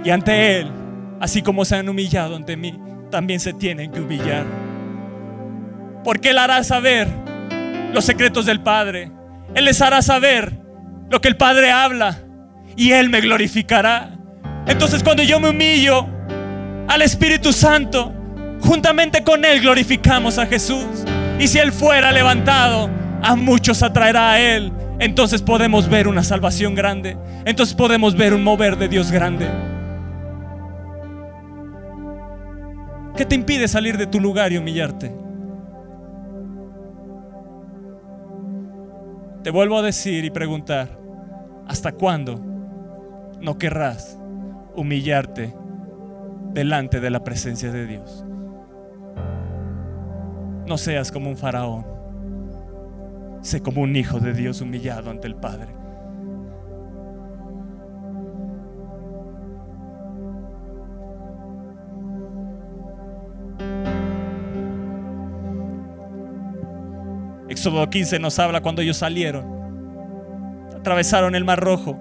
[0.04, 0.70] Y ante Él,
[1.18, 2.78] así como se han humillado ante mí,
[3.10, 4.44] también se tienen que humillar.
[6.04, 7.08] Porque Él hará saber
[7.94, 9.10] los secretos del Padre.
[9.54, 10.52] Él les hará saber
[11.08, 12.18] lo que el Padre habla
[12.76, 14.18] y Él me glorificará.
[14.66, 16.17] Entonces cuando yo me humillo
[16.88, 18.12] al Espíritu Santo,
[18.60, 21.04] juntamente con Él glorificamos a Jesús.
[21.38, 22.90] Y si Él fuera levantado,
[23.22, 24.72] a muchos atraerá a Él.
[24.98, 27.16] Entonces podemos ver una salvación grande.
[27.44, 29.46] Entonces podemos ver un mover de Dios grande.
[33.16, 35.12] ¿Qué te impide salir de tu lugar y humillarte?
[39.42, 40.98] Te vuelvo a decir y preguntar,
[41.66, 42.40] ¿hasta cuándo
[43.40, 44.18] no querrás
[44.74, 45.54] humillarte
[46.52, 48.24] delante de la presencia de Dios?
[50.66, 51.86] No seas como un faraón,
[53.42, 55.68] sé como un hijo de Dios humillado ante el Padre.
[67.48, 69.44] Éxodo 15 nos habla cuando ellos salieron.
[70.76, 71.98] Atravesaron el Mar Rojo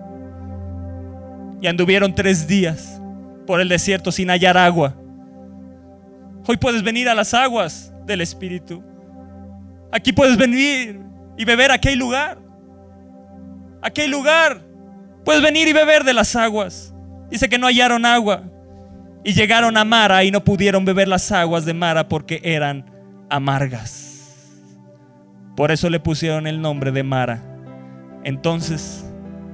[1.61, 3.01] y anduvieron tres días
[3.47, 4.93] por el desierto sin hallar agua.
[6.45, 8.83] Hoy puedes venir a las aguas del Espíritu.
[9.91, 10.99] Aquí puedes venir
[11.37, 12.37] y beber hay lugar.
[13.81, 14.61] Hay lugar.
[15.25, 16.93] Puedes venir y beber de las aguas.
[17.31, 18.43] Dice que no hallaron agua.
[19.23, 22.85] Y llegaron a Mara y no pudieron beber las aguas de Mara porque eran
[23.29, 24.53] amargas.
[25.55, 27.43] Por eso le pusieron el nombre de Mara.
[28.23, 29.05] Entonces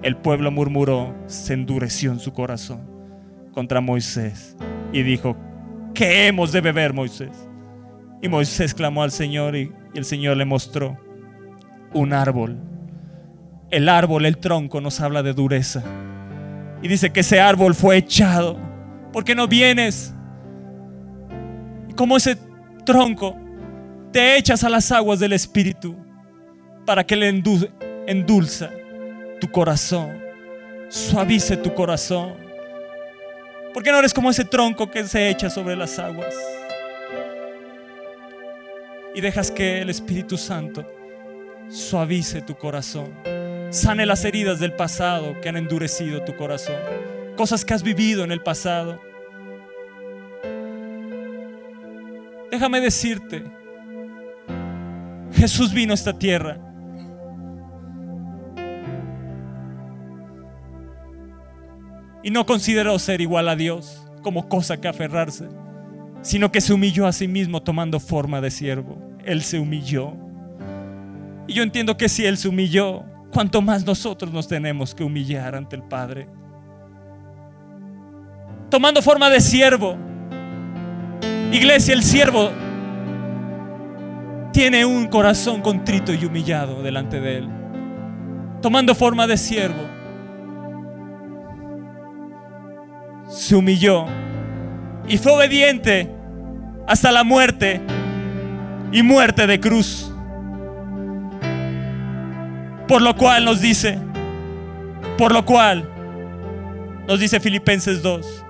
[0.01, 2.92] el pueblo murmuró, se endureció en su corazón
[3.53, 4.57] contra Moisés
[4.91, 5.37] y dijo,
[5.93, 7.47] ¿qué hemos de beber, Moisés?
[8.21, 10.97] Y Moisés clamó al Señor y, el Señor le mostró
[11.93, 12.57] un árbol.
[13.69, 15.83] El árbol, el tronco, nos habla de dureza.
[16.81, 18.57] Y dice que ese árbol fue echado.
[19.11, 20.15] porque no vienes?
[21.95, 22.37] Como ese
[22.85, 23.35] tronco
[24.11, 25.95] te echas a las aguas del Espíritu
[26.85, 27.29] para que le
[28.07, 28.69] endulza
[29.39, 30.17] tu corazón,
[30.89, 32.42] suavice tu corazón.
[33.73, 36.33] Porque no eres como ese tronco que se echa sobre las aguas?
[39.15, 40.85] Y dejas que el Espíritu Santo
[41.69, 43.13] suavice tu corazón,
[43.71, 46.75] sane las heridas del pasado que han endurecido tu corazón,
[47.35, 48.99] cosas que has vivido en el pasado
[52.53, 53.43] Déjame decirte,
[55.33, 56.59] Jesús vino a esta tierra.
[62.23, 65.49] Y no consideró ser igual a Dios como cosa que aferrarse,
[66.21, 68.97] sino que se humilló a sí mismo tomando forma de siervo.
[69.25, 70.13] Él se humilló.
[71.47, 75.55] Y yo entiendo que si Él se humilló, cuanto más nosotros nos tenemos que humillar
[75.55, 76.27] ante el Padre.
[78.69, 79.97] Tomando forma de siervo.
[81.51, 82.49] Iglesia, el siervo
[84.53, 87.49] tiene un corazón contrito y humillado delante de Él.
[88.61, 89.92] Tomando forma de siervo.
[93.33, 94.05] Se humilló
[95.07, 96.07] y fue obediente
[96.87, 97.81] hasta la muerte
[98.91, 100.13] y muerte de cruz.
[102.87, 103.97] Por lo cual nos dice,
[105.17, 105.89] por lo cual
[107.07, 108.45] nos dice Filipenses 2.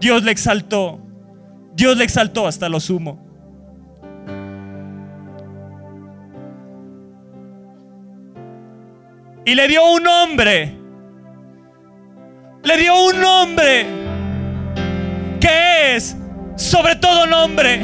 [0.00, 0.98] Dios le exaltó,
[1.74, 3.22] Dios le exaltó hasta lo sumo.
[9.44, 10.77] Y le dio un nombre,
[12.68, 13.86] le dio un nombre
[15.40, 16.14] que es
[16.56, 17.80] sobre todo nombre.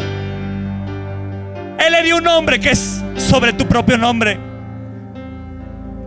[1.79, 4.39] Él le dio un nombre que es sobre tu propio nombre.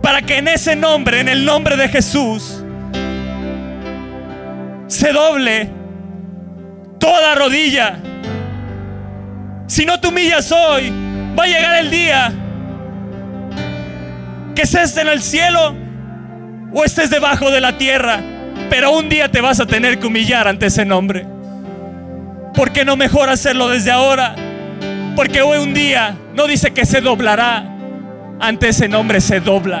[0.00, 2.62] Para que en ese nombre, en el nombre de Jesús,
[4.86, 5.70] se doble
[7.00, 7.96] toda rodilla.
[9.66, 10.92] Si no te humillas hoy,
[11.36, 12.32] va a llegar el día
[14.54, 15.74] que estés en el cielo
[16.72, 18.37] o estés debajo de la tierra.
[18.70, 21.26] Pero un día te vas a tener que humillar ante ese nombre.
[22.54, 24.34] ¿Por qué no mejor hacerlo desde ahora?
[25.16, 27.76] Porque hoy un día no dice que se doblará.
[28.40, 29.80] Ante ese nombre se dobla.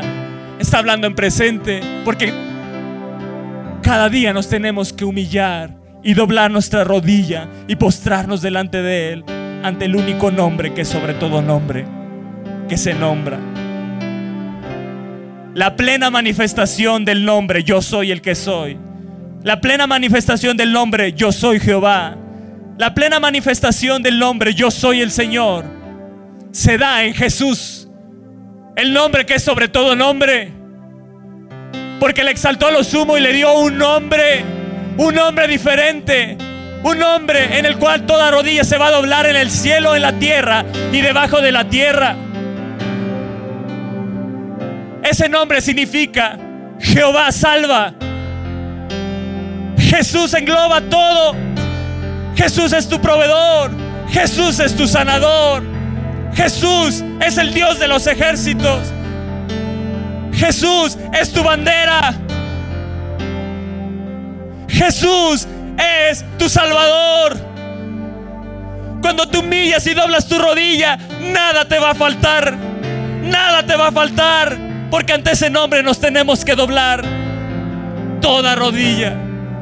[0.58, 1.80] Está hablando en presente.
[2.04, 2.32] Porque
[3.82, 9.24] cada día nos tenemos que humillar y doblar nuestra rodilla y postrarnos delante de Él.
[9.62, 11.84] Ante el único nombre que sobre todo nombre.
[12.68, 13.38] Que se nombra.
[15.58, 18.78] La plena manifestación del nombre yo soy el que soy.
[19.42, 22.16] La plena manifestación del nombre yo soy Jehová
[22.78, 25.64] la plena manifestación del nombre yo soy el Señor
[26.52, 27.88] se da en Jesús.
[28.76, 30.52] El nombre que es sobre todo nombre.
[31.98, 34.44] Porque le exaltó a lo sumo y le dio un nombre,
[34.96, 36.38] un nombre diferente.
[36.84, 40.02] Un nombre en el cual toda rodilla se va a doblar en el cielo, en
[40.02, 42.14] la tierra y debajo de la tierra.
[45.02, 46.38] Ese nombre significa
[46.80, 47.94] Jehová salva.
[49.78, 51.34] Jesús engloba todo.
[52.34, 53.70] Jesús es tu proveedor.
[54.10, 55.62] Jesús es tu sanador.
[56.34, 58.92] Jesús es el Dios de los ejércitos.
[60.32, 62.14] Jesús es tu bandera.
[64.68, 67.36] Jesús es tu salvador.
[69.02, 72.56] Cuando te humillas y doblas tu rodilla, nada te va a faltar.
[73.22, 74.67] Nada te va a faltar.
[74.90, 77.04] Porque ante ese nombre nos tenemos que doblar
[78.20, 79.16] toda rodilla.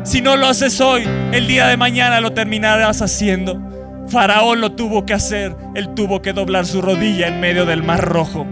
[0.04, 1.02] Si no lo haces hoy,
[1.32, 3.60] el día de mañana lo terminarás haciendo.
[4.08, 5.56] Faraón lo tuvo que hacer.
[5.74, 8.46] Él tuvo que doblar su rodilla en medio del mar rojo.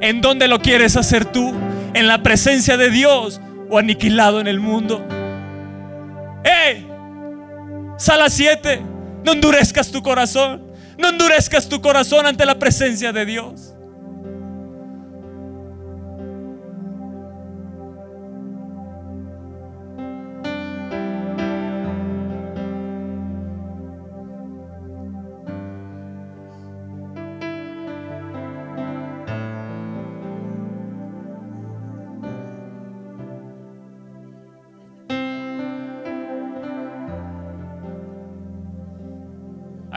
[0.00, 1.52] ¿En dónde lo quieres hacer tú?
[1.94, 3.40] ¿En la presencia de Dios
[3.70, 5.04] o aniquilado en el mundo?
[6.44, 6.88] ¡Ey!
[7.98, 8.82] Sala 7.
[9.24, 10.64] No endurezcas tu corazón.
[10.96, 13.71] No endurezcas tu corazón ante la presencia de Dios.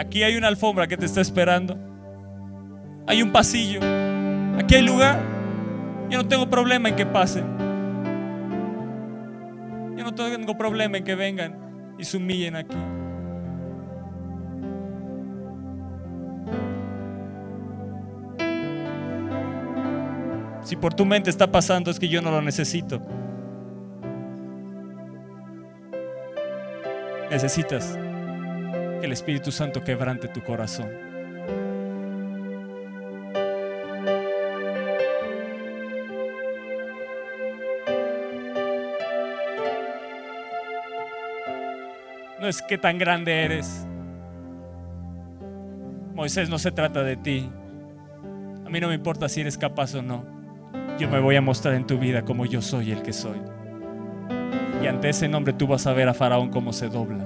[0.05, 1.77] Aquí hay una alfombra que te está esperando.
[3.07, 3.79] Hay un pasillo.
[4.57, 5.19] Aquí hay lugar.
[6.09, 7.43] Yo no tengo problema en que pasen.
[9.97, 12.77] Yo no tengo problema en que vengan y se humillen aquí.
[20.61, 23.01] Si por tu mente está pasando es que yo no lo necesito.
[27.31, 27.97] Necesitas
[29.05, 30.89] el Espíritu Santo quebrante tu corazón.
[42.39, 43.87] No es que tan grande eres.
[46.13, 47.49] Moisés, no se trata de ti.
[48.65, 50.25] A mí no me importa si eres capaz o no.
[50.99, 53.41] Yo me voy a mostrar en tu vida como yo soy el que soy.
[54.81, 57.25] Y ante ese nombre tú vas a ver a Faraón cómo se dobla,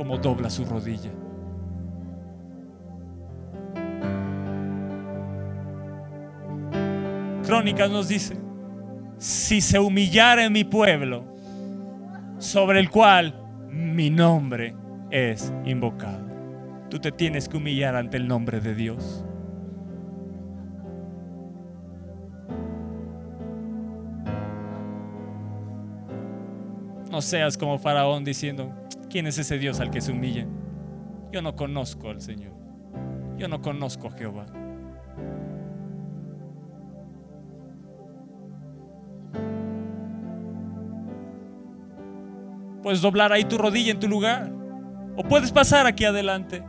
[0.00, 1.10] cómo dobla su rodilla.
[7.44, 8.34] Crónicas nos dice,
[9.18, 11.26] si se humillara en mi pueblo,
[12.38, 13.34] sobre el cual
[13.68, 14.74] mi nombre
[15.10, 16.26] es invocado.
[16.88, 19.22] Tú te tienes que humillar ante el nombre de Dios.
[27.10, 28.72] No seas como Faraón diciendo,
[29.10, 30.46] ¿quién es ese Dios al que se humilla?
[31.32, 32.52] Yo no conozco al Señor.
[33.36, 34.46] Yo no conozco a Jehová.
[42.82, 44.50] Puedes doblar ahí tu rodilla en tu lugar.
[45.16, 46.62] O puedes pasar aquí adelante.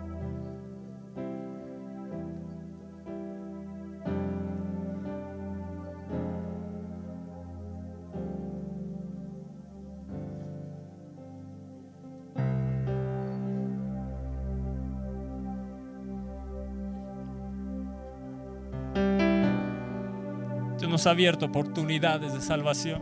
[21.02, 23.02] Nos ha abierto oportunidades de salvación.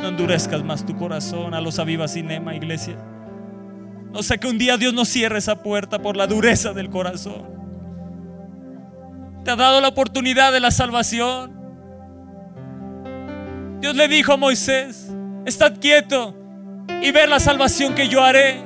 [0.00, 2.96] No endurezcas más tu corazón a los Aviva Cinema, iglesia.
[4.10, 7.42] No sé que un día Dios no cierre esa puerta por la dureza del corazón.
[9.44, 11.52] Te ha dado la oportunidad de la salvación.
[13.82, 16.34] Dios le dijo a Moisés, estad quieto
[17.02, 18.62] y ver la salvación que yo haré.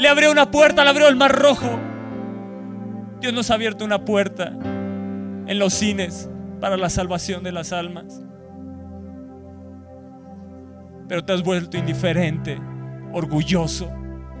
[0.00, 1.78] Le abrió una puerta, le abrió el mar rojo.
[3.20, 4.52] Dios nos ha abierto una puerta
[5.50, 6.30] en los cines
[6.60, 8.22] para la salvación de las almas.
[11.08, 12.56] Pero te has vuelto indiferente
[13.12, 13.90] orgulloso,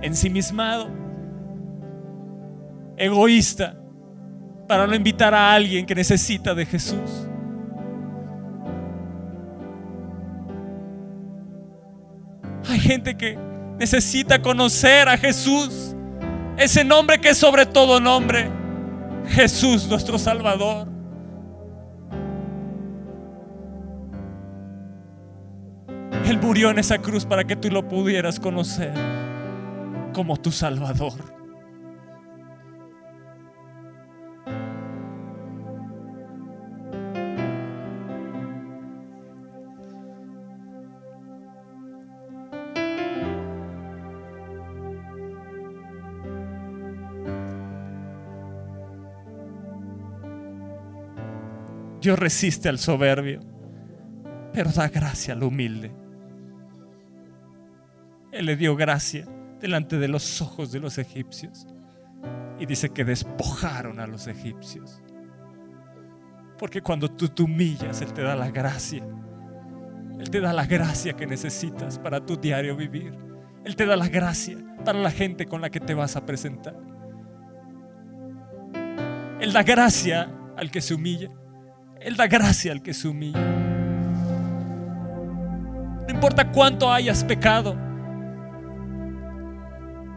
[0.02, 0.88] ensimismado,
[2.96, 3.76] egoísta,
[4.68, 7.28] para no invitar a alguien que necesita de Jesús.
[12.68, 13.36] Hay gente que
[13.80, 15.96] necesita conocer a Jesús,
[16.56, 18.48] ese nombre que es sobre todo nombre,
[19.26, 20.99] Jesús nuestro Salvador.
[26.30, 28.94] Él murió en esa cruz para que tú lo pudieras conocer
[30.14, 31.14] como tu Salvador.
[52.00, 53.40] Dios resiste al soberbio,
[54.52, 55.90] pero da gracia al humilde.
[58.40, 59.26] Él le dio gracia
[59.60, 61.66] delante de los ojos de los egipcios.
[62.58, 65.02] Y dice que despojaron a los egipcios.
[66.58, 69.06] Porque cuando tú te humillas, Él te da la gracia.
[70.18, 73.12] Él te da la gracia que necesitas para tu diario vivir.
[73.62, 76.80] Él te da la gracia para la gente con la que te vas a presentar.
[79.38, 81.28] Él da gracia al que se humilla.
[82.00, 83.38] Él da gracia al que se humilla.
[86.08, 87.89] No importa cuánto hayas pecado.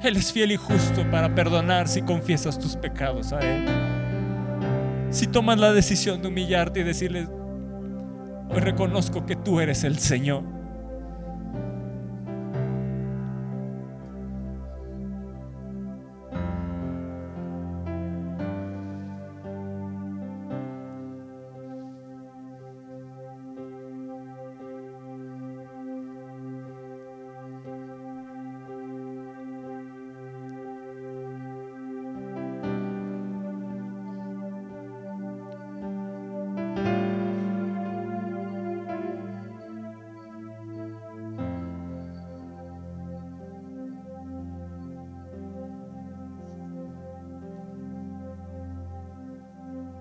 [0.03, 3.65] Él es fiel y justo para perdonar si confiesas tus pecados a Él.
[5.11, 7.25] Si tomas la decisión de humillarte y decirle,
[8.49, 10.43] hoy reconozco que tú eres el Señor.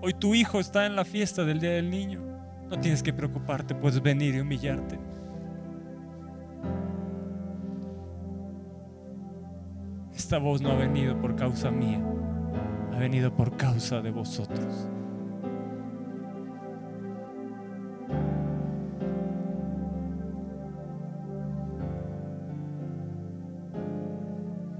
[0.05, 2.19] Hoy tu hijo está en la fiesta del Día del Niño.
[2.69, 4.99] No tienes que preocuparte, puedes venir y humillarte.
[10.13, 12.03] Esta voz no ha venido por causa mía,
[12.91, 14.89] ha venido por causa de vosotros.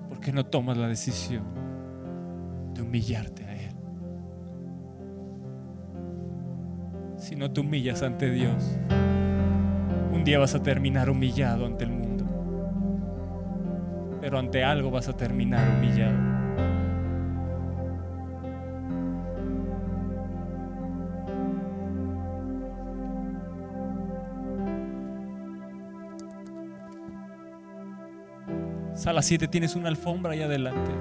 [0.09, 1.45] ¿Por qué no tomas la decisión
[2.73, 3.52] de humillarte
[7.43, 8.77] no te humillas ante Dios,
[10.13, 12.23] un día vas a terminar humillado ante el mundo.
[14.21, 16.17] Pero ante algo vas a terminar humillado.
[28.93, 30.91] Sala 7 tienes una alfombra ahí adelante.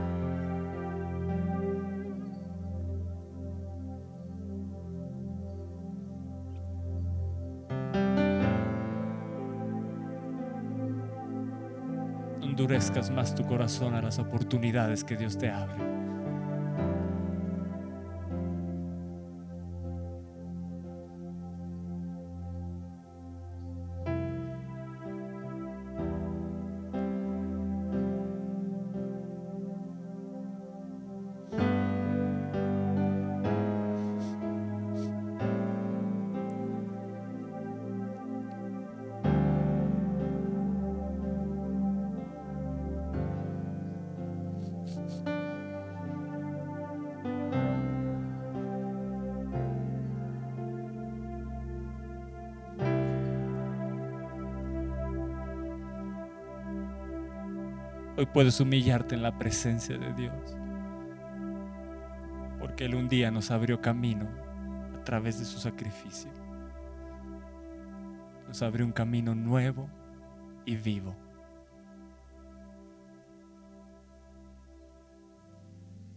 [12.93, 15.92] Endurezcas más tu corazón a las oportunidades que Dios te abre.
[58.27, 60.57] Puedes humillarte en la presencia de Dios.
[62.59, 64.29] Porque Él un día nos abrió camino
[64.95, 66.31] a través de su sacrificio.
[68.47, 69.89] Nos abrió un camino nuevo
[70.65, 71.17] y vivo.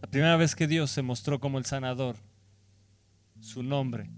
[0.01, 2.15] La primera vez que Dios se mostró como el sanador,
[3.39, 4.09] su nombre,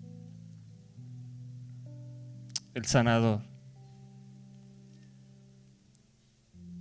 [2.73, 3.56] el sanador.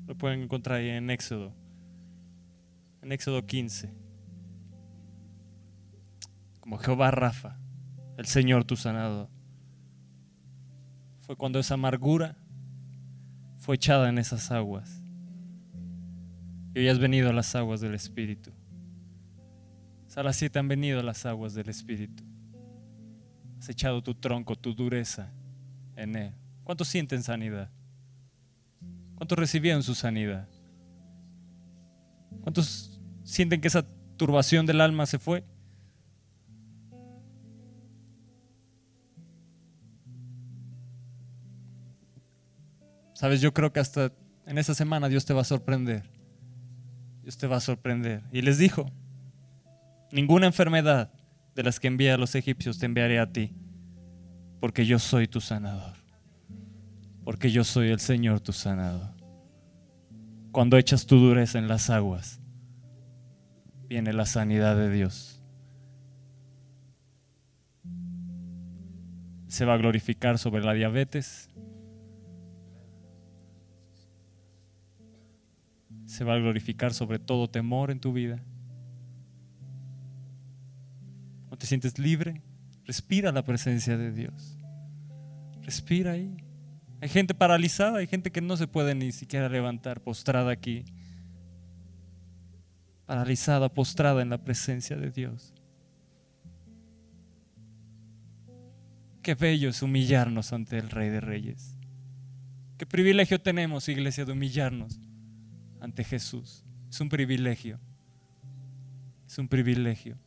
[0.07, 1.53] Lo pueden encontrar ahí en Éxodo,
[3.03, 3.93] en Éxodo 15.
[6.61, 7.59] Como Jehová Rafa,
[8.17, 9.29] el Señor tu sanador.
[11.21, 12.37] Fue cuando esa amargura
[13.57, 15.03] fue echada en esas aguas.
[16.75, 18.53] Y hoy has venido a las aguas del Espíritu.
[20.07, 22.23] Sala 7 han venido a las aguas del Espíritu.
[23.59, 25.33] Has echado tu tronco, tu dureza
[25.97, 26.35] en Él.
[26.63, 27.71] ¿Cuántos sienten sanidad?
[29.17, 30.47] ¿Cuántos recibieron su sanidad?
[32.43, 33.85] ¿Cuántos sienten que esa
[34.17, 35.45] turbación del alma se fue?
[43.15, 44.13] Sabes, yo creo que hasta
[44.47, 46.05] en esa semana Dios te va a sorprender.
[47.23, 48.23] Dios te va a sorprender.
[48.31, 48.93] Y les dijo,
[50.13, 51.11] ninguna enfermedad
[51.55, 53.55] de las que envía a los egipcios te enviaré a ti,
[54.61, 56.06] porque yo soy tu sanador
[57.27, 59.11] porque yo soy el Señor tu sanador.
[60.53, 62.41] Cuando echas tu dureza en las aguas,
[63.89, 65.43] viene la sanidad de Dios.
[69.49, 71.51] Se va a glorificar sobre la diabetes.
[76.05, 78.41] Se va a glorificar sobre todo temor en tu vida.
[81.51, 82.41] ¿No te sientes libre?
[82.85, 84.57] Respira la presencia de Dios.
[85.63, 86.46] Respira ahí.
[87.01, 90.85] Hay gente paralizada, hay gente que no se puede ni siquiera levantar, postrada aquí.
[93.05, 95.53] Paralizada, postrada en la presencia de Dios.
[99.23, 101.77] Qué bello es humillarnos ante el Rey de Reyes.
[102.79, 105.01] Qué privilegio tenemos, iglesia, de humillarnos
[105.81, 106.65] ante Jesús.
[106.89, 107.79] Es un privilegio.
[109.27, 110.19] Es un privilegio.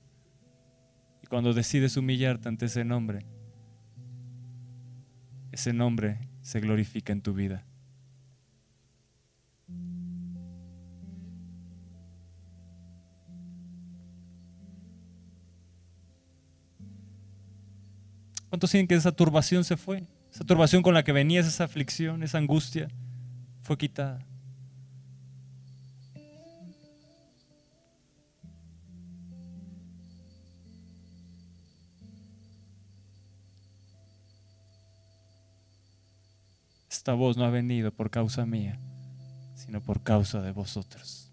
[1.23, 3.25] Y cuando decides humillarte ante ese nombre,
[5.51, 7.63] ese nombre se glorifica en tu vida.
[18.49, 20.07] ¿Cuántos sienten que esa turbación se fue?
[20.33, 22.87] Esa turbación con la que venías, esa aflicción, esa angustia,
[23.61, 24.25] fue quitada.
[36.99, 38.77] Esta voz no ha venido por causa mía,
[39.55, 41.31] sino por causa de vosotros.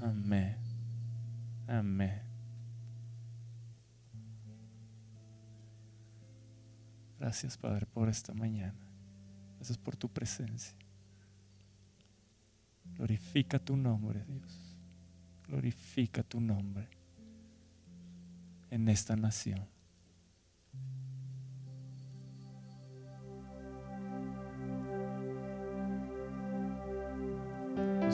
[0.00, 0.56] Amén.
[1.68, 2.22] Amén.
[7.18, 8.80] Gracias, Padre, por esta mañana.
[9.56, 10.74] Gracias por tu presencia.
[12.96, 14.74] Glorifica tu nombre, Dios.
[15.48, 16.88] Glorifica tu nombre
[18.70, 19.69] en esta nación.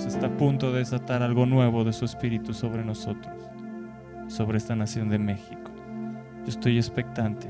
[0.05, 3.35] Está a punto de desatar algo nuevo de su espíritu sobre nosotros,
[4.29, 5.73] sobre esta nación de México.
[6.45, 7.49] Yo estoy expectante.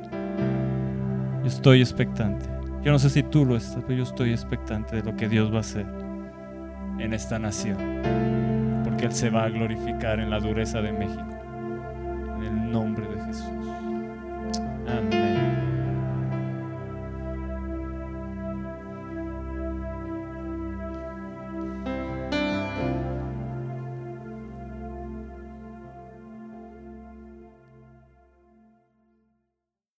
[1.42, 2.46] Yo estoy expectante.
[2.82, 5.52] Yo no sé si tú lo estás, pero yo estoy expectante de lo que Dios
[5.52, 5.86] va a hacer
[6.98, 7.76] en esta nación.
[8.84, 11.26] Porque Él se va a glorificar en la dureza de México.
[12.38, 13.15] En el nombre de